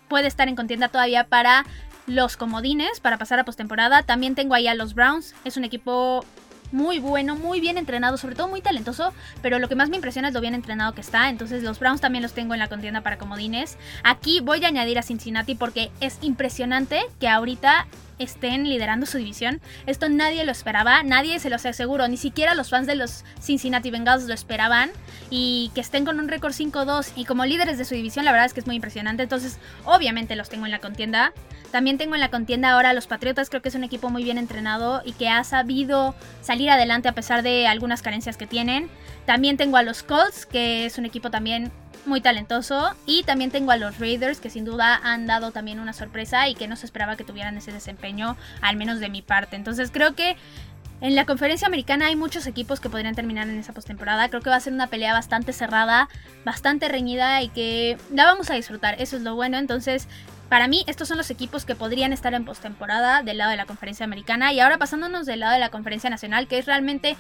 puede 0.09 0.29
estar 0.29 0.49
en 0.49 0.55
contienda 0.55 0.89
todavía 0.89 1.25
para 1.25 1.65
los 2.07 2.37
comodines 2.37 3.01
para 3.01 3.19
pasar 3.19 3.39
a 3.39 3.45
postemporada. 3.45 4.03
También 4.03 4.35
tengo 4.35 4.55
ahí 4.55 4.67
a 4.67 4.75
los 4.75 4.95
Browns. 4.95 5.35
Es 5.45 5.57
un 5.57 5.65
equipo 5.65 6.25
muy 6.73 6.99
bueno, 6.99 7.37
muy 7.37 7.61
bien 7.61 7.79
entrenado, 7.79 8.17
sobre 8.19 8.35
todo 8.35 8.49
muy 8.49 8.61
talentoso, 8.61 9.13
pero 9.43 9.59
lo 9.59 9.69
que 9.69 9.77
más 9.77 9.91
me 9.91 9.97
impresiona 9.97 10.29
es 10.29 10.35
lo 10.35 10.41
bien 10.41 10.55
entrenado 10.55 10.93
que 10.93 11.01
está. 11.01 11.29
Entonces 11.29 11.63
los 11.63 11.79
Browns 11.79 12.01
también 12.01 12.23
los 12.23 12.33
tengo 12.33 12.53
en 12.53 12.61
la 12.61 12.69
contienda 12.69 13.01
para 13.01 13.17
comodines. 13.17 13.79
Aquí 14.03 14.41
voy 14.41 14.65
a 14.65 14.69
añadir 14.69 14.99
a 14.99 15.03
Cincinnati 15.03 15.55
porque 15.55 15.91
es 16.01 16.19
impresionante 16.21 17.03
que 17.21 17.29
ahorita 17.29 17.87
estén 18.19 18.69
liderando 18.69 19.07
su 19.07 19.19
división. 19.19 19.61
Esto 19.87 20.09
nadie 20.09 20.45
lo 20.45 20.53
esperaba, 20.53 21.03
nadie 21.03 21.39
se 21.39 21.51
los 21.51 21.65
aseguro, 21.65 22.09
ni 22.09 22.17
siquiera 22.17 22.55
los 22.55 22.71
fans 22.71 22.87
de 22.87 22.97
los 22.97 23.25
Cincinnati 23.41 23.91
Bengals 23.91 24.25
lo 24.25 24.35
esperaban. 24.35 24.91
Y 25.31 25.71
que 25.75 25.81
estén 25.81 26.05
con 26.05 26.21
un 26.21 26.29
récord 26.29 26.53
5-2 26.53 27.13
y 27.17 27.25
como 27.25 27.45
líderes 27.45 27.79
de 27.79 27.85
su 27.85 27.95
división, 27.95 28.25
la 28.25 28.33
verdad 28.33 28.47
es 28.47 28.55
que 28.55 28.61
es 28.61 28.67
muy 28.67 28.77
impresionante. 28.77 29.23
Entonces, 29.23 29.59
obviamente 29.85 30.37
los 30.37 30.49
tengo 30.49 30.67
en 30.67 30.73
la 30.73 30.79
contienda. 30.79 31.33
También 31.73 31.99
tengo 31.99 32.15
en 32.15 32.21
la 32.21 32.31
contienda 32.31 32.71
ahora 32.71 32.91
a 32.91 32.93
los 32.93 33.09
Patriotas, 33.09 33.51
creo 33.51 33.61
que 33.61 33.69
es 33.69 33.75
un 33.75 33.83
equipo 33.83 34.09
muy 34.09 34.23
bien 34.23 34.39
entrenado 34.39 35.03
y 35.05 35.13
que 35.13 35.29
ha 35.29 35.43
sabido 35.43 36.15
salir 36.41 36.71
adelante 36.71 37.09
a 37.09 37.13
pesar 37.13 37.43
de 37.43 37.67
algunas 37.67 38.01
carencias 38.01 38.37
que 38.37 38.47
tienen. 38.47 38.89
También 39.27 39.57
tengo 39.57 39.77
a 39.77 39.83
los 39.83 40.03
Colts, 40.05 40.47
que 40.47 40.87
es 40.87 40.99
un 40.99 41.07
equipo 41.07 41.31
también 41.31 41.73
muy 42.07 42.21
talentoso. 42.21 42.95
Y 43.07 43.23
también 43.25 43.51
tengo 43.51 43.71
a 43.73 43.77
los 43.77 43.99
Raiders, 43.99 44.41
que 44.41 44.51
sin 44.51 44.65
duda 44.65 45.01
han 45.03 45.27
dado 45.27 45.51
también 45.51 45.81
una 45.81 45.93
sorpresa 45.93 46.49
y 46.49 46.55
que 46.55 46.69
no 46.69 46.77
se 46.77 46.87
esperaba 46.87 47.17
que 47.17 47.25
tuvieran 47.25 47.57
ese 47.57 47.73
desempeño, 47.73 48.37
al 48.61 48.77
menos 48.77 49.01
de 49.01 49.09
mi 49.09 49.23
parte. 49.23 49.57
Entonces 49.57 49.91
creo 49.91 50.15
que 50.15 50.37
en 51.05 51.15
la 51.15 51.27
conferencia 51.27 51.67
americana 51.67 52.07
hay 52.07 52.17
muchos 52.17 52.47
equipos 52.47 52.81
que 52.81 52.89
podrían 52.89 53.15
terminar 53.15 53.47
en 53.47 53.59
esa 53.59 53.75
postemporada. 53.75 54.31
Creo 54.31 54.41
que 54.41 54.49
va 54.49 54.57
a 54.57 54.61
ser 54.61 54.73
una 54.73 54.87
pelea 54.87 55.13
bastante 55.13 55.53
cerrada, 55.53 56.09
bastante 56.47 56.89
reñida 56.89 57.43
y 57.43 57.51
que 57.51 57.99
la 58.11 58.25
vamos 58.25 58.49
a 58.49 58.55
disfrutar. 58.55 58.97
Eso 58.99 59.17
es 59.19 59.23
lo 59.23 59.35
bueno. 59.35 59.59
Entonces, 59.59 60.09
para 60.49 60.67
mí, 60.67 60.83
estos 60.87 61.09
son 61.09 61.19
los 61.19 61.31
equipos 61.31 61.67
que 61.67 61.75
podrían 61.75 62.15
estar 62.15 62.33
en 62.33 62.47
postemporada 62.47 63.23
del 63.23 63.37
lado 63.37 63.51
de 63.51 63.59
la 63.59 63.67
conferencia 63.67 64.05
americana. 64.05 64.55
Y 64.55 64.61
ahora 64.61 64.79
pasándonos 64.79 65.27
del 65.27 65.41
lado 65.41 65.53
de 65.53 65.59
la 65.59 65.69
conferencia 65.69 66.09
nacional, 66.09 66.49
que 66.49 66.57
es 66.57 66.65
realmente 66.65 67.19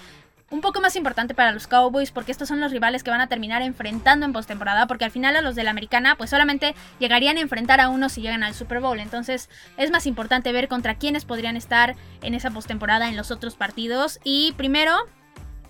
un 0.50 0.60
poco 0.60 0.80
más 0.80 0.96
importante 0.96 1.34
para 1.34 1.52
los 1.52 1.66
Cowboys 1.66 2.10
porque 2.10 2.32
estos 2.32 2.48
son 2.48 2.60
los 2.60 2.70
rivales 2.70 3.02
que 3.02 3.10
van 3.10 3.20
a 3.20 3.28
terminar 3.28 3.62
enfrentando 3.62 4.26
en 4.26 4.32
postemporada 4.32 4.86
porque 4.86 5.04
al 5.04 5.10
final 5.10 5.36
a 5.36 5.42
los 5.42 5.54
de 5.54 5.64
la 5.64 5.70
americana 5.70 6.16
pues 6.16 6.30
solamente 6.30 6.74
llegarían 6.98 7.36
a 7.38 7.40
enfrentar 7.40 7.80
a 7.80 7.88
uno 7.88 8.08
si 8.08 8.20
llegan 8.20 8.42
al 8.42 8.54
Super 8.54 8.80
Bowl. 8.80 9.00
Entonces 9.00 9.48
es 9.76 9.90
más 9.90 10.06
importante 10.06 10.52
ver 10.52 10.68
contra 10.68 10.96
quiénes 10.96 11.24
podrían 11.24 11.56
estar 11.56 11.96
en 12.22 12.34
esa 12.34 12.50
postemporada 12.50 13.08
en 13.08 13.16
los 13.16 13.30
otros 13.30 13.56
partidos. 13.56 14.20
Y 14.24 14.52
primero 14.52 14.94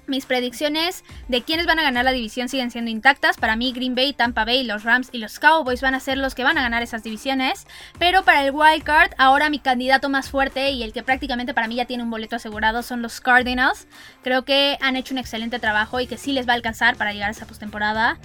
mis 0.06 0.26
predicciones 0.26 1.04
de 1.28 1.42
quiénes 1.42 1.66
van 1.66 1.78
a 1.78 1.82
ganar 1.82 2.04
la 2.04 2.12
división 2.12 2.48
siguen 2.48 2.70
siendo 2.70 2.90
intactas. 2.90 3.36
Para 3.36 3.56
mí, 3.56 3.72
Green 3.72 3.94
Bay, 3.94 4.12
Tampa 4.12 4.44
Bay, 4.44 4.64
los 4.64 4.84
Rams 4.84 5.08
y 5.12 5.18
los 5.18 5.38
Cowboys 5.38 5.80
van 5.80 5.94
a 5.94 6.00
ser 6.00 6.18
los 6.18 6.34
que 6.34 6.44
van 6.44 6.58
a 6.58 6.62
ganar 6.62 6.82
esas 6.82 7.02
divisiones. 7.02 7.66
Pero 7.98 8.24
para 8.24 8.44
el 8.44 8.52
wild 8.52 8.82
card, 8.82 9.12
ahora 9.18 9.50
mi 9.50 9.58
candidato 9.58 10.08
más 10.08 10.30
fuerte 10.30 10.70
y 10.70 10.82
el 10.82 10.92
que 10.92 11.02
prácticamente 11.02 11.54
para 11.54 11.68
mí 11.68 11.76
ya 11.76 11.86
tiene 11.86 12.02
un 12.02 12.10
boleto 12.10 12.36
asegurado 12.36 12.82
son 12.82 13.02
los 13.02 13.20
Cardinals. 13.20 13.86
Creo 14.22 14.44
que 14.44 14.78
han 14.80 14.96
hecho 14.96 15.14
un 15.14 15.18
excelente 15.18 15.58
trabajo 15.58 16.00
y 16.00 16.06
que 16.06 16.18
sí 16.18 16.32
les 16.32 16.48
va 16.48 16.52
a 16.52 16.56
alcanzar 16.56 16.96
para 16.96 17.12
llegar 17.12 17.28
a 17.28 17.32
esa 17.32 17.46
postemporada. 17.46 18.18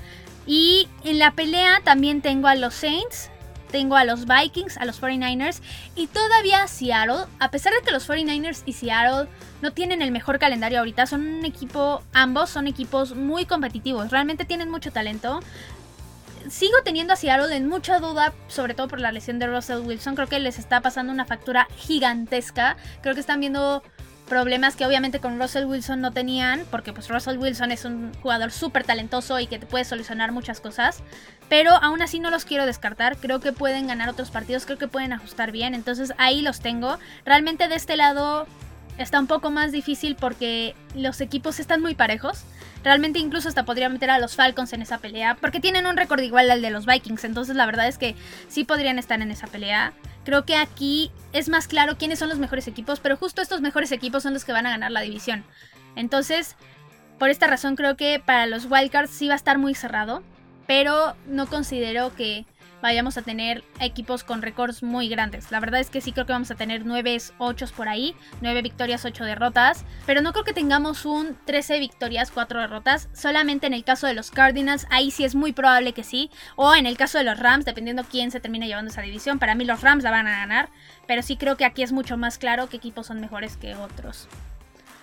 Y 0.45 0.87
en 1.03 1.19
la 1.19 1.31
pelea 1.31 1.81
también 1.83 2.21
tengo 2.21 2.47
a 2.47 2.55
los 2.55 2.73
Saints, 2.73 3.29
tengo 3.71 3.95
a 3.95 4.03
los 4.03 4.25
Vikings, 4.25 4.77
a 4.77 4.85
los 4.85 5.01
49ers 5.01 5.61
y 5.95 6.07
todavía 6.07 6.67
Seattle. 6.67 7.25
A 7.39 7.51
pesar 7.51 7.73
de 7.73 7.81
que 7.81 7.91
los 7.91 8.07
49ers 8.07 8.63
y 8.65 8.73
Seattle 8.73 9.29
no 9.61 9.71
tienen 9.71 10.01
el 10.01 10.11
mejor 10.11 10.39
calendario 10.39 10.79
ahorita, 10.79 11.05
son 11.07 11.25
un 11.25 11.45
equipo, 11.45 12.03
ambos 12.13 12.49
son 12.49 12.67
equipos 12.67 13.15
muy 13.15 13.45
competitivos, 13.45 14.11
realmente 14.11 14.45
tienen 14.45 14.69
mucho 14.69 14.91
talento. 14.91 15.39
Sigo 16.49 16.77
teniendo 16.83 17.13
a 17.13 17.15
Seattle 17.15 17.55
en 17.55 17.67
mucha 17.67 17.99
duda, 17.99 18.33
sobre 18.47 18.73
todo 18.73 18.87
por 18.87 18.99
la 18.99 19.11
lesión 19.11 19.39
de 19.39 19.47
Russell 19.47 19.85
Wilson. 19.85 20.15
Creo 20.15 20.27
que 20.27 20.39
les 20.39 20.57
está 20.57 20.81
pasando 20.81 21.13
una 21.13 21.25
factura 21.25 21.67
gigantesca. 21.75 22.75
Creo 23.01 23.13
que 23.13 23.19
están 23.19 23.39
viendo 23.39 23.83
problemas 24.29 24.75
que 24.75 24.85
obviamente 24.85 25.19
con 25.19 25.39
Russell 25.39 25.65
Wilson 25.65 25.99
no 25.99 26.11
tenían, 26.11 26.63
porque 26.71 26.93
pues 26.93 27.09
Russell 27.09 27.37
Wilson 27.37 27.71
es 27.71 27.83
un 27.83 28.13
jugador 28.21 28.51
súper 28.51 28.85
talentoso 28.85 29.39
y 29.39 29.47
que 29.47 29.59
te 29.59 29.65
puede 29.65 29.83
solucionar 29.83 30.31
muchas 30.31 30.61
cosas, 30.61 31.03
pero 31.49 31.71
aún 31.71 32.01
así 32.01 32.19
no 32.19 32.29
los 32.29 32.45
quiero 32.45 32.65
descartar, 32.65 33.17
creo 33.17 33.41
que 33.41 33.51
pueden 33.51 33.87
ganar 33.87 34.07
otros 34.07 34.29
partidos, 34.29 34.65
creo 34.65 34.77
que 34.77 34.87
pueden 34.87 35.11
ajustar 35.11 35.51
bien, 35.51 35.73
entonces 35.73 36.13
ahí 36.17 36.41
los 36.41 36.61
tengo. 36.61 36.97
Realmente 37.25 37.67
de 37.67 37.75
este 37.75 37.97
lado 37.97 38.47
está 38.97 39.19
un 39.19 39.27
poco 39.27 39.49
más 39.49 39.71
difícil 39.71 40.15
porque 40.15 40.75
los 40.93 41.19
equipos 41.21 41.59
están 41.59 41.81
muy 41.81 41.95
parejos. 41.95 42.43
Realmente 42.83 43.19
incluso 43.19 43.49
hasta 43.49 43.65
podría 43.65 43.89
meter 43.89 44.09
a 44.09 44.19
los 44.19 44.35
Falcons 44.35 44.71
en 44.71 44.81
esa 44.81 44.99
pelea, 44.99 45.35
porque 45.41 45.59
tienen 45.59 45.85
un 45.85 45.97
récord 45.97 46.21
igual 46.21 46.49
al 46.49 46.61
de 46.61 46.69
los 46.69 46.85
Vikings, 46.85 47.25
entonces 47.25 47.57
la 47.57 47.65
verdad 47.65 47.87
es 47.87 47.97
que 47.97 48.15
sí 48.47 48.63
podrían 48.63 48.99
estar 48.99 49.21
en 49.21 49.31
esa 49.31 49.47
pelea. 49.47 49.91
Creo 50.29 50.45
que 50.45 50.57
aquí 50.57 51.11
es 51.33 51.49
más 51.49 51.67
claro 51.67 51.97
quiénes 51.97 52.19
son 52.19 52.29
los 52.29 52.37
mejores 52.37 52.67
equipos, 52.67 52.99
pero 52.99 53.17
justo 53.17 53.41
estos 53.41 53.61
mejores 53.61 53.91
equipos 53.91 54.21
son 54.21 54.35
los 54.35 54.45
que 54.45 54.51
van 54.51 54.67
a 54.67 54.69
ganar 54.69 54.91
la 54.91 55.01
división. 55.01 55.43
Entonces, 55.95 56.55
por 57.17 57.31
esta 57.31 57.47
razón 57.47 57.75
creo 57.75 57.97
que 57.97 58.21
para 58.23 58.45
los 58.45 58.67
Wildcards 58.69 59.09
sí 59.09 59.27
va 59.27 59.33
a 59.33 59.37
estar 59.37 59.57
muy 59.57 59.73
cerrado, 59.73 60.21
pero 60.67 61.15
no 61.25 61.47
considero 61.47 62.15
que 62.15 62.45
vayamos 62.81 63.17
a 63.17 63.21
tener 63.21 63.63
equipos 63.79 64.23
con 64.23 64.41
récords 64.41 64.83
muy 64.83 65.09
grandes. 65.09 65.51
La 65.51 65.59
verdad 65.59 65.79
es 65.79 65.89
que 65.89 66.01
sí 66.01 66.11
creo 66.11 66.25
que 66.25 66.33
vamos 66.33 66.51
a 66.51 66.55
tener 66.55 66.85
9 66.85 67.17
8 67.37 67.65
por 67.75 67.89
ahí, 67.89 68.15
9 68.41 68.61
victorias, 68.61 69.05
8 69.05 69.23
derrotas, 69.25 69.85
pero 70.05 70.21
no 70.21 70.31
creo 70.31 70.43
que 70.43 70.53
tengamos 70.53 71.05
un 71.05 71.37
13 71.45 71.79
victorias, 71.79 72.31
4 72.31 72.59
derrotas. 72.61 73.09
Solamente 73.13 73.67
en 73.67 73.73
el 73.73 73.83
caso 73.83 74.07
de 74.07 74.13
los 74.13 74.31
Cardinals, 74.31 74.85
ahí 74.89 75.11
sí 75.11 75.23
es 75.23 75.35
muy 75.35 75.53
probable 75.53 75.93
que 75.93 76.03
sí, 76.03 76.29
o 76.55 76.75
en 76.75 76.85
el 76.85 76.97
caso 76.97 77.17
de 77.17 77.23
los 77.23 77.39
Rams, 77.39 77.65
dependiendo 77.65 78.03
quién 78.03 78.31
se 78.31 78.39
termine 78.39 78.67
llevando 78.67 78.91
esa 78.91 79.01
división. 79.01 79.39
Para 79.39 79.55
mí 79.55 79.65
los 79.65 79.81
Rams 79.81 80.03
la 80.03 80.11
van 80.11 80.27
a 80.27 80.39
ganar, 80.39 80.69
pero 81.07 81.21
sí 81.21 81.37
creo 81.37 81.57
que 81.57 81.65
aquí 81.65 81.83
es 81.83 81.91
mucho 81.91 82.17
más 82.17 82.37
claro 82.37 82.69
qué 82.69 82.77
equipos 82.77 83.07
son 83.07 83.19
mejores 83.19 83.57
que 83.57 83.75
otros. 83.75 84.27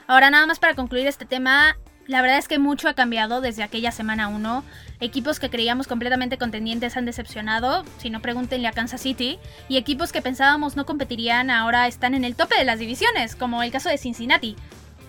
Ahora 0.07 0.31
nada 0.31 0.47
más 0.47 0.61
para 0.61 0.75
concluir 0.75 1.07
este 1.07 1.25
tema, 1.25 1.77
la 2.07 2.23
verdad 2.23 2.39
es 2.39 2.49
que 2.49 2.59
mucho 2.59 2.89
ha 2.89 2.95
cambiado 2.95 3.41
desde 3.41 3.63
aquella 3.63 3.91
semana 3.91 4.29
1. 4.29 4.65
Equipos 5.01 5.41
que 5.41 5.51
creíamos 5.51 5.87
completamente 5.87 6.39
contendientes 6.39 6.97
han 6.97 7.05
decepcionado, 7.05 7.85
si 7.99 8.11
no 8.11 8.23
pregúntenle 8.23 8.69
a 8.69 8.73
Kansas 8.73 9.01
City, 9.01 9.39
y 9.69 9.77
equipos 9.77 10.13
que 10.13 10.23
pensábamos 10.23 10.77
no 10.77 10.87
competirían 10.87 11.51
ahora 11.51 11.87
están 11.87 12.15
en 12.15 12.25
el 12.25 12.37
tope 12.37 12.57
de 12.57 12.65
las 12.65 12.79
divisiones, 12.79 13.35
como 13.35 13.63
el 13.63 13.73
caso 13.73 13.89
de 13.89 13.99
Cincinnati. 13.99 14.57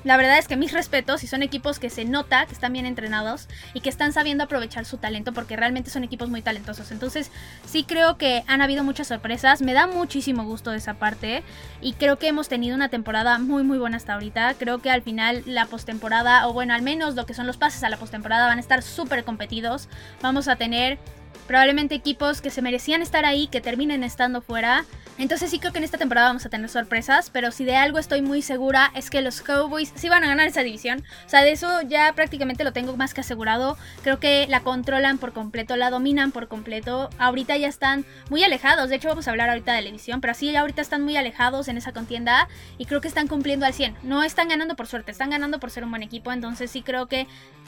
La 0.07 0.15
verdad 0.15 0.37
es 0.37 0.47
que 0.47 0.55
mis 0.55 0.71
respetos 0.71 1.25
y 1.25 1.27
son 1.27 1.43
equipos 1.43 1.79
que 1.79 1.89
se 1.89 2.05
nota 2.05 2.45
que 2.45 2.53
están 2.53 2.71
bien 2.71 2.85
entrenados 2.85 3.49
y 3.73 3.81
que 3.81 3.89
están 3.89 4.13
sabiendo 4.13 4.45
aprovechar 4.45 4.85
su 4.85 4.95
talento 4.99 5.33
porque 5.33 5.57
realmente 5.57 5.89
son 5.89 6.05
equipos 6.05 6.29
muy 6.29 6.41
talentosos. 6.41 6.93
Entonces 6.93 7.29
sí 7.65 7.83
creo 7.83 8.17
que 8.17 8.45
han 8.47 8.61
habido 8.61 8.85
muchas 8.85 9.07
sorpresas, 9.07 9.61
me 9.61 9.73
da 9.73 9.85
muchísimo 9.85 10.45
gusto 10.45 10.71
esa 10.71 10.93
parte 10.93 11.43
y 11.81 11.91
creo 11.91 12.17
que 12.17 12.29
hemos 12.29 12.47
tenido 12.47 12.73
una 12.73 12.87
temporada 12.87 13.37
muy 13.37 13.63
muy 13.63 13.79
buena 13.79 13.97
hasta 13.97 14.13
ahorita. 14.13 14.53
Creo 14.57 14.77
que 14.77 14.91
al 14.91 15.01
final 15.01 15.43
la 15.45 15.65
postemporada 15.65 16.47
o 16.47 16.53
bueno 16.53 16.73
al 16.73 16.83
menos 16.83 17.15
lo 17.15 17.25
que 17.25 17.33
son 17.33 17.45
los 17.45 17.57
pases 17.57 17.83
a 17.83 17.89
la 17.89 17.97
postemporada 17.97 18.47
van 18.47 18.59
a 18.59 18.61
estar 18.61 18.83
súper 18.83 19.25
competidos. 19.25 19.89
Vamos 20.21 20.47
a 20.47 20.55
tener 20.55 20.99
probablemente 21.47 21.95
equipos 21.95 22.41
que 22.41 22.49
se 22.49 22.61
merecían 22.61 23.01
estar 23.01 23.25
ahí, 23.25 23.47
que 23.47 23.61
terminen 23.61 24.03
estando 24.03 24.41
fuera. 24.41 24.85
Entonces 25.17 25.49
sí 25.49 25.57
creo 25.57 25.71
que 25.71 25.79
en 25.79 25.83
esta 25.83 25.97
temporada 25.97 26.27
vamos 26.27 26.45
a 26.45 26.49
tener 26.49 26.69
sorpresas, 26.69 27.31
pero 27.31 27.51
si 27.51 27.65
de 27.65 27.75
algo 27.75 27.97
estoy 27.97 28.21
muy 28.21 28.43
segura 28.43 28.91
es 28.93 29.09
que 29.09 29.21
los 29.21 29.41
Cowboys 29.41 29.91
sí 29.95 30.09
van 30.09 30.23
a 30.23 30.27
ganar 30.27 30.47
esa 30.47 30.61
división. 30.61 31.03
O 31.25 31.29
sea, 31.29 31.41
de 31.41 31.51
eso 31.51 31.81
ya 31.81 32.13
prácticamente 32.13 32.63
lo 32.63 32.71
tengo 32.71 32.95
más 32.97 33.15
que 33.15 33.21
asegurado. 33.21 33.77
Creo 34.03 34.19
que 34.19 34.45
la 34.47 34.59
controlan 34.59 35.17
por 35.17 35.33
completo, 35.33 35.75
la 35.75 35.89
dominan 35.89 36.31
por 36.31 36.47
completo. 36.47 37.09
Ahorita 37.17 37.57
ya 37.57 37.67
están 37.67 38.05
muy 38.29 38.43
alejados, 38.43 38.89
de 38.89 38.97
hecho 38.97 39.07
vamos 39.07 39.27
a 39.27 39.31
hablar 39.31 39.49
ahorita 39.49 39.73
de 39.73 39.81
la 39.81 39.87
división, 39.87 40.21
pero 40.21 40.35
sí 40.35 40.55
ahorita 40.55 40.83
están 40.83 41.03
muy 41.03 41.17
alejados 41.17 41.67
en 41.67 41.77
esa 41.77 41.93
contienda 41.93 42.47
y 42.77 42.85
creo 42.85 43.01
que 43.01 43.07
están 43.07 43.27
cumpliendo 43.27 43.65
al 43.65 43.73
100. 43.73 43.95
No 44.03 44.23
están 44.23 44.49
ganando 44.49 44.75
por 44.75 44.85
suerte, 44.85 45.09
están 45.09 45.31
ganando 45.31 45.59
por 45.59 45.71
ser 45.71 45.83
un 45.83 45.89
buen 45.89 46.03
equipo, 46.03 46.31
entonces 46.31 46.69
sí 46.69 46.83
creo 46.83 47.07
que 47.07 47.25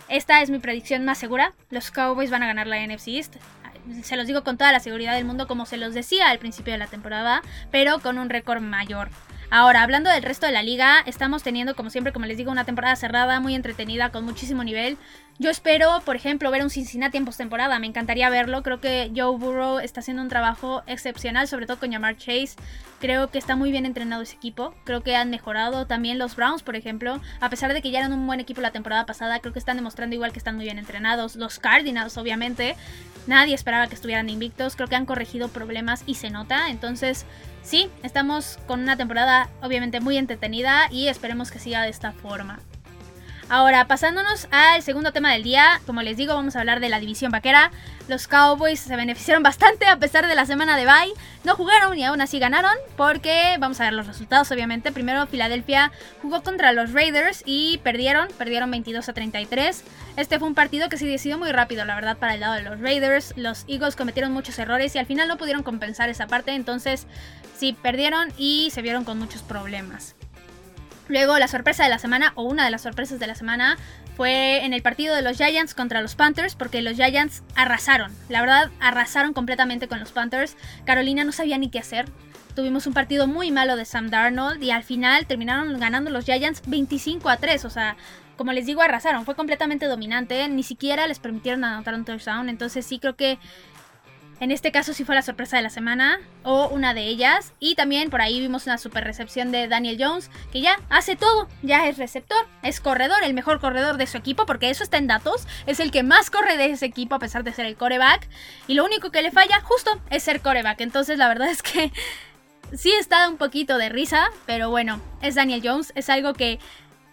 esta 0.07 0.41
es 0.41 0.51
mi 0.51 0.59
predicción 0.59 1.03
más 1.03 1.17
segura. 1.17 1.53
Los 1.71 1.89
Cowboys 1.89 2.29
van 2.29 2.43
a 2.43 2.47
ganar 2.47 2.67
la 2.67 2.85
NFC 2.85 3.07
East 3.09 3.35
se 4.03 4.15
los 4.15 4.27
digo 4.27 4.43
con 4.43 4.57
toda 4.57 4.71
la 4.71 4.79
seguridad 4.79 5.15
del 5.15 5.25
mundo, 5.25 5.47
como 5.47 5.65
se 5.65 5.77
los 5.77 5.93
decía 5.93 6.29
al 6.29 6.39
principio 6.39 6.73
de 6.73 6.79
la 6.79 6.87
temporada, 6.87 7.41
pero 7.71 7.99
con 7.99 8.17
un 8.17 8.29
récord 8.29 8.61
mayor. 8.61 9.09
Ahora, 9.51 9.81
hablando 9.81 10.11
del 10.11 10.21
resto 10.21 10.45
de 10.45 10.51
la 10.51 10.61
liga, 10.61 10.99
estamos 11.07 11.41
teniendo, 11.41 11.75
como 11.75 11.89
siempre, 11.89 12.13
como 12.13 12.27
les 12.27 12.37
digo, 12.37 12.51
una 12.51 12.65
temporada 12.65 12.95
cerrada, 12.95 13.39
muy 13.39 13.55
entretenida, 13.55 14.11
con 14.11 14.23
muchísimo 14.23 14.63
nivel. 14.63 14.95
Yo 15.39 15.49
espero, 15.49 16.01
por 16.05 16.15
ejemplo, 16.15 16.51
ver 16.51 16.61
un 16.61 16.69
Cincinnati 16.69 17.17
en 17.17 17.25
postemporada. 17.25 17.79
Me 17.79 17.87
encantaría 17.87 18.29
verlo. 18.29 18.61
Creo 18.61 18.79
que 18.79 19.11
Joe 19.15 19.37
Burrow 19.37 19.79
está 19.79 20.01
haciendo 20.01 20.21
un 20.21 20.29
trabajo 20.29 20.83
excepcional, 20.85 21.47
sobre 21.47 21.65
todo 21.65 21.79
con 21.79 21.91
Jamar 21.91 22.15
Chase. 22.17 22.51
Creo 22.99 23.31
que 23.31 23.39
está 23.39 23.55
muy 23.55 23.71
bien 23.71 23.87
entrenado 23.87 24.21
ese 24.21 24.35
equipo. 24.35 24.75
Creo 24.83 25.01
que 25.01 25.15
han 25.15 25.31
mejorado 25.31 25.87
también 25.87 26.19
los 26.19 26.35
Browns, 26.35 26.61
por 26.61 26.75
ejemplo. 26.75 27.19
A 27.39 27.49
pesar 27.49 27.73
de 27.73 27.81
que 27.81 27.89
ya 27.89 27.99
eran 27.99 28.13
un 28.13 28.27
buen 28.27 28.41
equipo 28.41 28.61
la 28.61 28.71
temporada 28.71 29.07
pasada, 29.07 29.39
creo 29.39 29.53
que 29.53 29.59
están 29.59 29.77
demostrando 29.77 30.13
igual 30.13 30.31
que 30.31 30.39
están 30.39 30.57
muy 30.57 30.65
bien 30.65 30.77
entrenados. 30.77 31.37
Los 31.37 31.57
Cardinals, 31.57 32.17
obviamente. 32.17 32.75
Nadie 33.25 33.55
esperaba 33.55 33.87
que 33.87 33.95
estuvieran 33.95 34.29
invictos. 34.29 34.75
Creo 34.75 34.89
que 34.89 34.95
han 34.95 35.05
corregido 35.05 35.47
problemas 35.47 36.03
y 36.05 36.15
se 36.15 36.29
nota. 36.29 36.69
Entonces, 36.69 37.25
sí, 37.69 37.87
estamos 38.01 38.57
con 38.65 38.79
una 38.81 38.97
temporada 38.97 39.47
obviamente 39.61 39.99
muy 39.99 40.17
entretenida 40.17 40.87
y 40.91 41.07
esperemos 41.07 41.51
que 41.51 41.59
siga 41.59 41.83
de 41.83 41.89
esta 41.89 42.13
forma. 42.13 42.59
Ahora, 43.51 43.87
pasándonos 43.87 44.47
al 44.51 44.83
segundo 44.83 45.11
tema 45.11 45.33
del 45.33 45.41
día, 45.41 45.81
como 45.87 46.03
les 46.03 46.17
digo, 46.17 46.35
vamos 46.35 46.55
a 46.55 46.59
hablar 46.59 46.79
de 46.79 46.87
la 46.87 46.99
división 46.99 47.31
vaquera. 47.31 47.71
Los 48.07 48.27
Cowboys 48.27 48.79
se 48.79 48.95
beneficiaron 48.95 49.41
bastante 49.41 49.87
a 49.87 49.97
pesar 49.97 50.27
de 50.27 50.35
la 50.35 50.45
semana 50.45 50.77
de 50.77 50.85
bye. 50.85 51.13
No 51.43 51.55
jugaron 51.55 51.97
y 51.97 52.03
aún 52.03 52.21
así 52.21 52.37
ganaron 52.37 52.73
porque 52.95 53.55
vamos 53.59 53.79
a 53.81 53.85
ver 53.85 53.93
los 53.93 54.05
resultados 54.05 54.51
obviamente. 54.51 54.91
Primero 54.91 55.25
Filadelfia 55.25 55.91
jugó 56.21 56.43
contra 56.43 56.73
los 56.73 56.93
Raiders 56.93 57.41
y 57.43 57.79
perdieron, 57.79 58.27
perdieron 58.37 58.69
22 58.69 59.09
a 59.09 59.13
33. 59.13 59.83
Este 60.15 60.37
fue 60.37 60.47
un 60.47 60.53
partido 60.53 60.87
que 60.87 60.97
se 60.97 61.07
decidió 61.07 61.39
muy 61.39 61.51
rápido, 61.51 61.85
la 61.85 61.95
verdad, 61.95 62.17
para 62.17 62.35
el 62.35 62.41
lado 62.41 62.53
de 62.53 62.61
los 62.61 62.79
Raiders. 62.79 63.33
Los 63.35 63.65
Eagles 63.67 63.95
cometieron 63.95 64.31
muchos 64.31 64.59
errores 64.59 64.93
y 64.93 64.99
al 64.99 65.07
final 65.07 65.27
no 65.27 65.37
pudieron 65.37 65.63
compensar 65.63 66.09
esa 66.09 66.27
parte, 66.27 66.51
entonces 66.51 67.07
sí 67.57 67.73
perdieron 67.73 68.31
y 68.37 68.69
se 68.71 68.83
vieron 68.83 69.05
con 69.05 69.17
muchos 69.17 69.41
problemas. 69.41 70.18
Luego 71.09 71.37
la 71.39 71.47
sorpresa 71.47 71.83
de 71.83 71.89
la 71.89 71.99
semana, 71.99 72.31
o 72.35 72.43
una 72.43 72.63
de 72.63 72.71
las 72.71 72.83
sorpresas 72.83 73.19
de 73.19 73.27
la 73.27 73.35
semana, 73.35 73.77
fue 74.15 74.63
en 74.63 74.73
el 74.73 74.81
partido 74.81 75.15
de 75.15 75.23
los 75.23 75.37
Giants 75.37 75.73
contra 75.73 76.01
los 76.01 76.15
Panthers, 76.15 76.55
porque 76.55 76.81
los 76.81 76.95
Giants 76.95 77.41
arrasaron. 77.55 78.11
La 78.29 78.41
verdad, 78.41 78.69
arrasaron 78.79 79.33
completamente 79.33 79.87
con 79.87 79.99
los 79.99 80.11
Panthers. 80.11 80.55
Carolina 80.85 81.23
no 81.23 81.31
sabía 81.31 81.57
ni 81.57 81.69
qué 81.69 81.79
hacer. 81.79 82.05
Tuvimos 82.55 82.85
un 82.85 82.93
partido 82.93 83.25
muy 83.25 83.51
malo 83.51 83.75
de 83.75 83.85
Sam 83.85 84.09
Darnold 84.09 84.61
y 84.61 84.71
al 84.71 84.83
final 84.83 85.25
terminaron 85.25 85.79
ganando 85.79 86.11
los 86.11 86.25
Giants 86.25 86.61
25 86.67 87.29
a 87.29 87.37
3. 87.37 87.65
O 87.65 87.69
sea, 87.69 87.95
como 88.37 88.51
les 88.51 88.65
digo, 88.65 88.81
arrasaron. 88.81 89.25
Fue 89.25 89.35
completamente 89.35 89.85
dominante. 89.85 90.47
Ni 90.49 90.63
siquiera 90.63 91.07
les 91.07 91.19
permitieron 91.19 91.63
anotar 91.63 91.95
un 91.95 92.05
touchdown. 92.05 92.49
Entonces 92.49 92.85
sí 92.85 92.99
creo 92.99 93.15
que 93.15 93.39
en 94.39 94.51
este 94.51 94.71
caso 94.71 94.93
sí 94.93 95.03
fue 95.03 95.15
la 95.15 95.21
sorpresa 95.21 95.57
de 95.57 95.63
la 95.63 95.69
semana 95.69 96.19
o 96.43 96.67
una 96.69 96.93
de 96.93 97.03
ellas. 97.03 97.53
Y 97.59 97.75
también 97.75 98.09
por 98.09 98.21
ahí 98.21 98.39
vimos 98.39 98.65
una 98.65 98.77
super 98.77 99.03
recepción 99.03 99.51
de 99.51 99.67
Daniel 99.67 99.97
Jones, 99.99 100.31
que 100.51 100.61
ya 100.61 100.79
hace 100.89 101.15
todo, 101.15 101.47
ya 101.61 101.87
es 101.87 101.97
receptor, 101.97 102.47
es 102.63 102.79
corredor, 102.79 103.23
el 103.23 103.33
mejor 103.33 103.59
corredor 103.59 103.97
de 103.97 104.07
su 104.07 104.17
equipo, 104.17 104.45
porque 104.45 104.69
eso 104.69 104.83
está 104.83 104.97
en 104.97 105.07
datos, 105.07 105.47
es 105.65 105.79
el 105.79 105.91
que 105.91 106.03
más 106.03 106.29
corre 106.29 106.57
de 106.57 106.67
ese 106.71 106.85
equipo 106.85 107.15
a 107.15 107.19
pesar 107.19 107.43
de 107.43 107.53
ser 107.53 107.65
el 107.65 107.75
coreback. 107.75 108.27
Y 108.67 108.75
lo 108.75 108.85
único 108.85 109.11
que 109.11 109.21
le 109.21 109.31
falla 109.31 109.59
justo 109.61 109.91
es 110.09 110.23
ser 110.23 110.41
coreback. 110.41 110.81
Entonces 110.81 111.17
la 111.17 111.27
verdad 111.27 111.47
es 111.51 111.61
que 111.61 111.91
sí 112.73 112.91
está 112.91 113.27
un 113.29 113.37
poquito 113.37 113.77
de 113.77 113.89
risa, 113.89 114.29
pero 114.45 114.69
bueno, 114.69 115.01
es 115.21 115.35
Daniel 115.35 115.61
Jones, 115.63 115.91
es 115.95 116.09
algo 116.09 116.33
que 116.33 116.59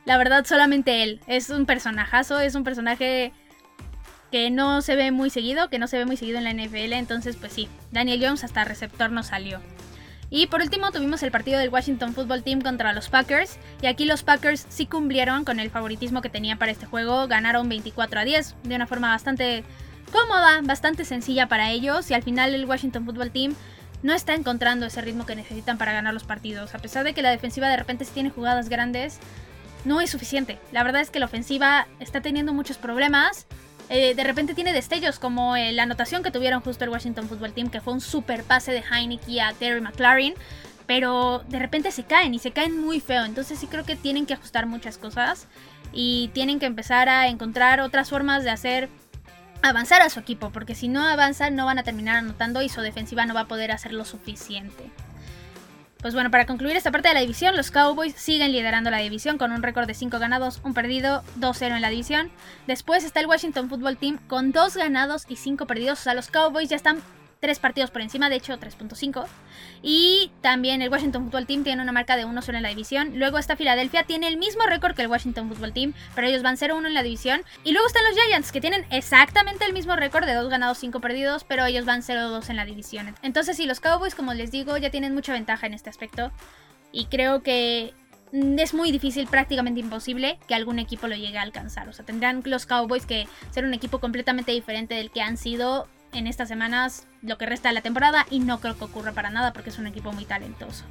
la 0.04 0.18
verdad 0.18 0.44
solamente 0.46 1.02
él, 1.02 1.20
es 1.26 1.50
un 1.50 1.66
personajazo, 1.66 2.40
es 2.40 2.54
un 2.54 2.62
personaje 2.62 3.32
que 4.36 4.50
no 4.50 4.82
se 4.82 4.96
ve 4.96 5.12
muy 5.12 5.30
seguido, 5.30 5.70
que 5.70 5.78
no 5.78 5.86
se 5.88 5.96
ve 5.96 6.04
muy 6.04 6.18
seguido 6.18 6.36
en 6.36 6.44
la 6.44 6.52
NFL, 6.52 6.92
entonces 6.92 7.36
pues 7.36 7.54
sí, 7.54 7.70
Daniel 7.90 8.20
Jones 8.22 8.44
hasta 8.44 8.64
receptor 8.64 9.10
no 9.10 9.22
salió. 9.22 9.62
Y 10.28 10.46
por 10.48 10.60
último 10.60 10.92
tuvimos 10.92 11.22
el 11.22 11.30
partido 11.30 11.58
del 11.58 11.70
Washington 11.70 12.12
Football 12.12 12.42
Team 12.42 12.60
contra 12.60 12.92
los 12.92 13.08
Packers. 13.08 13.56
Y 13.80 13.86
aquí 13.86 14.04
los 14.04 14.24
Packers 14.24 14.66
sí 14.68 14.84
cumplieron 14.84 15.46
con 15.46 15.58
el 15.58 15.70
favoritismo 15.70 16.20
que 16.20 16.28
tenía 16.28 16.56
para 16.56 16.70
este 16.70 16.84
juego. 16.84 17.26
Ganaron 17.28 17.66
24 17.70 18.20
a 18.20 18.24
10 18.24 18.56
de 18.64 18.76
una 18.76 18.86
forma 18.86 19.08
bastante 19.08 19.64
cómoda, 20.12 20.60
bastante 20.64 21.06
sencilla 21.06 21.48
para 21.48 21.70
ellos. 21.70 22.10
Y 22.10 22.14
al 22.14 22.22
final 22.22 22.54
el 22.54 22.66
Washington 22.66 23.06
Football 23.06 23.30
Team 23.30 23.54
no 24.02 24.12
está 24.12 24.34
encontrando 24.34 24.84
ese 24.84 25.00
ritmo 25.00 25.24
que 25.24 25.34
necesitan 25.34 25.78
para 25.78 25.94
ganar 25.94 26.12
los 26.12 26.24
partidos. 26.24 26.74
A 26.74 26.78
pesar 26.78 27.04
de 27.04 27.14
que 27.14 27.22
la 27.22 27.30
defensiva 27.30 27.70
de 27.70 27.76
repente 27.78 28.04
sí 28.04 28.10
tiene 28.12 28.28
jugadas 28.28 28.68
grandes, 28.68 29.18
no 29.86 30.02
es 30.02 30.10
suficiente. 30.10 30.58
La 30.72 30.82
verdad 30.82 31.00
es 31.00 31.08
que 31.08 31.20
la 31.20 31.26
ofensiva 31.26 31.86
está 32.00 32.20
teniendo 32.20 32.52
muchos 32.52 32.76
problemas. 32.76 33.46
Eh, 33.88 34.14
de 34.14 34.24
repente 34.24 34.54
tiene 34.54 34.72
destellos 34.72 35.18
como 35.18 35.54
eh, 35.56 35.72
la 35.72 35.84
anotación 35.84 36.22
que 36.22 36.30
tuvieron 36.30 36.60
justo 36.60 36.84
el 36.84 36.90
Washington 36.90 37.28
Football 37.28 37.52
Team, 37.52 37.70
que 37.70 37.80
fue 37.80 37.92
un 37.92 38.00
super 38.00 38.42
pase 38.42 38.72
de 38.72 38.82
Heineke 38.82 39.40
a 39.40 39.52
Terry 39.52 39.80
McLaren, 39.80 40.34
pero 40.86 41.44
de 41.48 41.58
repente 41.58 41.92
se 41.92 42.04
caen 42.04 42.34
y 42.34 42.38
se 42.38 42.50
caen 42.50 42.80
muy 42.80 43.00
feo, 43.00 43.24
entonces 43.24 43.58
sí 43.58 43.66
creo 43.66 43.84
que 43.84 43.96
tienen 43.96 44.26
que 44.26 44.34
ajustar 44.34 44.66
muchas 44.66 44.98
cosas 44.98 45.46
y 45.92 46.30
tienen 46.34 46.58
que 46.58 46.66
empezar 46.66 47.08
a 47.08 47.28
encontrar 47.28 47.80
otras 47.80 48.10
formas 48.10 48.42
de 48.42 48.50
hacer 48.50 48.88
avanzar 49.62 50.02
a 50.02 50.10
su 50.10 50.20
equipo, 50.20 50.50
porque 50.50 50.74
si 50.74 50.88
no 50.88 51.04
avanzan 51.04 51.54
no 51.54 51.64
van 51.64 51.78
a 51.78 51.82
terminar 51.82 52.16
anotando 52.16 52.62
y 52.62 52.68
su 52.68 52.80
defensiva 52.80 53.24
no 53.24 53.34
va 53.34 53.42
a 53.42 53.48
poder 53.48 53.70
hacer 53.72 53.92
lo 53.92 54.04
suficiente. 54.04 54.90
Pues 56.00 56.14
bueno, 56.14 56.30
para 56.30 56.46
concluir 56.46 56.76
esta 56.76 56.92
parte 56.92 57.08
de 57.08 57.14
la 57.14 57.20
división, 57.20 57.56
los 57.56 57.70
Cowboys 57.70 58.14
siguen 58.14 58.52
liderando 58.52 58.90
la 58.90 58.98
división 58.98 59.38
con 59.38 59.50
un 59.50 59.62
récord 59.62 59.86
de 59.86 59.94
5 59.94 60.18
ganados, 60.18 60.60
1 60.62 60.74
perdido, 60.74 61.24
2-0 61.40 61.74
en 61.74 61.82
la 61.82 61.90
división. 61.90 62.30
Después 62.66 63.02
está 63.02 63.20
el 63.20 63.26
Washington 63.26 63.68
Football 63.68 63.96
Team 63.96 64.18
con 64.28 64.52
2 64.52 64.76
ganados 64.76 65.24
y 65.28 65.36
5 65.36 65.66
perdidos. 65.66 66.00
O 66.00 66.02
sea, 66.02 66.14
los 66.14 66.30
Cowboys 66.30 66.68
ya 66.68 66.76
están 66.76 67.02
tres 67.40 67.58
partidos 67.58 67.90
por 67.90 68.02
encima, 68.02 68.28
de 68.28 68.36
hecho 68.36 68.58
3.5. 68.58 69.26
Y 69.82 70.30
también 70.40 70.82
el 70.82 70.88
Washington 70.88 71.24
Football 71.24 71.46
Team 71.46 71.64
tiene 71.64 71.82
una 71.82 71.92
marca 71.92 72.16
de 72.16 72.24
1 72.24 72.42
solo 72.42 72.58
en 72.58 72.62
la 72.62 72.70
división. 72.70 73.18
Luego 73.18 73.38
está 73.38 73.56
Filadelfia, 73.56 74.04
tiene 74.04 74.28
el 74.28 74.36
mismo 74.36 74.64
récord 74.66 74.94
que 74.94 75.02
el 75.02 75.08
Washington 75.08 75.48
Football 75.48 75.72
Team, 75.72 75.94
pero 76.14 76.26
ellos 76.26 76.42
van 76.42 76.56
0-1 76.56 76.86
en 76.86 76.94
la 76.94 77.02
división. 77.02 77.42
Y 77.64 77.72
luego 77.72 77.86
están 77.86 78.04
los 78.04 78.14
Giants, 78.14 78.52
que 78.52 78.60
tienen 78.60 78.86
exactamente 78.90 79.64
el 79.64 79.72
mismo 79.72 79.96
récord 79.96 80.26
de 80.26 80.34
2 80.34 80.48
ganados, 80.48 80.78
5 80.78 81.00
perdidos, 81.00 81.44
pero 81.44 81.64
ellos 81.66 81.84
van 81.84 82.02
0-2 82.02 82.48
en 82.50 82.56
la 82.56 82.64
división. 82.64 83.14
Entonces, 83.22 83.56
sí, 83.56 83.66
los 83.66 83.80
Cowboys, 83.80 84.14
como 84.14 84.34
les 84.34 84.50
digo, 84.50 84.76
ya 84.76 84.90
tienen 84.90 85.14
mucha 85.14 85.32
ventaja 85.32 85.66
en 85.66 85.74
este 85.74 85.90
aspecto. 85.90 86.32
Y 86.92 87.06
creo 87.06 87.42
que 87.42 87.94
es 88.32 88.74
muy 88.74 88.90
difícil, 88.90 89.26
prácticamente 89.26 89.80
imposible, 89.80 90.38
que 90.48 90.54
algún 90.54 90.78
equipo 90.78 91.06
lo 91.06 91.16
llegue 91.16 91.38
a 91.38 91.42
alcanzar. 91.42 91.88
O 91.88 91.92
sea, 91.92 92.04
tendrán 92.04 92.42
los 92.44 92.66
Cowboys 92.66 93.06
que 93.06 93.28
ser 93.50 93.64
un 93.64 93.74
equipo 93.74 94.00
completamente 94.00 94.52
diferente 94.52 94.94
del 94.94 95.10
que 95.10 95.22
han 95.22 95.36
sido 95.36 95.88
en 96.16 96.26
estas 96.26 96.48
semanas 96.48 97.06
lo 97.22 97.38
que 97.38 97.46
resta 97.46 97.68
de 97.68 97.74
la 97.74 97.80
temporada 97.80 98.26
y 98.30 98.40
no 98.40 98.60
creo 98.60 98.76
que 98.76 98.84
ocurra 98.84 99.12
para 99.12 99.30
nada 99.30 99.52
porque 99.52 99.70
es 99.70 99.78
un 99.78 99.86
equipo 99.86 100.12
muy 100.12 100.24
talentoso. 100.24 100.84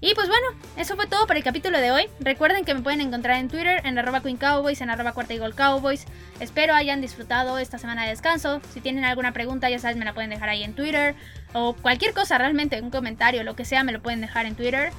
Y 0.00 0.14
pues 0.14 0.28
bueno, 0.28 0.46
eso 0.76 0.94
fue 0.94 1.08
todo 1.08 1.26
para 1.26 1.38
el 1.38 1.44
capítulo 1.44 1.80
de 1.80 1.90
hoy. 1.90 2.04
Recuerden 2.20 2.64
que 2.64 2.72
me 2.72 2.82
pueden 2.82 3.00
encontrar 3.00 3.38
en 3.38 3.48
Twitter, 3.48 3.80
en 3.84 3.98
arroba 3.98 4.22
Queen 4.22 4.36
Cowboys, 4.36 4.80
en 4.80 4.90
arroba 4.90 5.12
cuarta 5.12 5.34
y 5.34 5.38
gol 5.38 5.56
Cowboys. 5.56 6.06
Espero 6.38 6.74
hayan 6.74 7.00
disfrutado 7.00 7.58
esta 7.58 7.78
semana 7.78 8.04
de 8.04 8.10
descanso. 8.10 8.60
Si 8.72 8.80
tienen 8.80 9.04
alguna 9.04 9.32
pregunta, 9.32 9.68
ya 9.68 9.80
sabes, 9.80 9.96
me 9.96 10.04
la 10.04 10.14
pueden 10.14 10.30
dejar 10.30 10.50
ahí 10.50 10.62
en 10.62 10.74
Twitter. 10.74 11.16
O 11.52 11.74
cualquier 11.74 12.14
cosa 12.14 12.38
realmente, 12.38 12.80
un 12.80 12.90
comentario, 12.90 13.42
lo 13.42 13.56
que 13.56 13.64
sea, 13.64 13.82
me 13.82 13.90
lo 13.90 14.00
pueden 14.00 14.20
dejar 14.20 14.46
en 14.46 14.54
Twitter. 14.54 14.92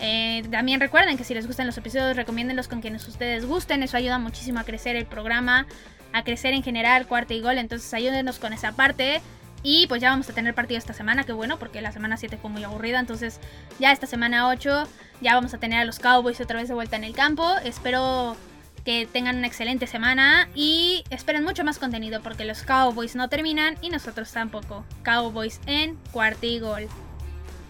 Eh, 0.00 0.42
también 0.50 0.80
recuerden 0.80 1.18
que 1.18 1.24
si 1.24 1.34
les 1.34 1.46
gustan 1.46 1.66
los 1.66 1.76
episodios, 1.76 2.16
recomiéndenlos 2.16 2.68
con 2.68 2.80
quienes 2.80 3.06
ustedes 3.06 3.44
gusten. 3.44 3.82
Eso 3.82 3.98
ayuda 3.98 4.18
muchísimo 4.18 4.60
a 4.60 4.64
crecer 4.64 4.96
el 4.96 5.04
programa 5.04 5.66
a 6.12 6.24
crecer 6.24 6.54
en 6.54 6.62
general, 6.62 7.06
cuarta 7.06 7.34
y 7.34 7.40
gol. 7.40 7.58
Entonces 7.58 7.92
ayúdenos 7.94 8.38
con 8.38 8.52
esa 8.52 8.72
parte. 8.72 9.20
Y 9.62 9.86
pues 9.88 10.00
ya 10.00 10.10
vamos 10.10 10.28
a 10.30 10.32
tener 10.32 10.54
partido 10.54 10.78
esta 10.78 10.92
semana, 10.92 11.24
que 11.24 11.32
bueno, 11.32 11.58
porque 11.58 11.82
la 11.82 11.90
semana 11.90 12.16
7 12.16 12.36
fue 12.36 12.50
muy 12.50 12.62
aburrida. 12.62 13.00
Entonces 13.00 13.40
ya 13.78 13.92
esta 13.92 14.06
semana 14.06 14.48
8 14.48 14.88
ya 15.20 15.34
vamos 15.34 15.52
a 15.54 15.58
tener 15.58 15.80
a 15.80 15.84
los 15.84 15.98
Cowboys 15.98 16.40
otra 16.40 16.60
vez 16.60 16.68
de 16.68 16.74
vuelta 16.74 16.96
en 16.96 17.04
el 17.04 17.14
campo. 17.14 17.56
Espero 17.64 18.36
que 18.84 19.06
tengan 19.06 19.36
una 19.36 19.46
excelente 19.48 19.86
semana 19.86 20.48
y 20.54 21.04
esperen 21.10 21.44
mucho 21.44 21.64
más 21.64 21.78
contenido 21.78 22.22
porque 22.22 22.44
los 22.44 22.62
Cowboys 22.62 23.16
no 23.16 23.28
terminan 23.28 23.76
y 23.82 23.90
nosotros 23.90 24.30
tampoco. 24.32 24.84
Cowboys 25.02 25.60
en 25.66 25.96
cuarta 26.12 26.46
y 26.46 26.60
gol. 26.60 26.88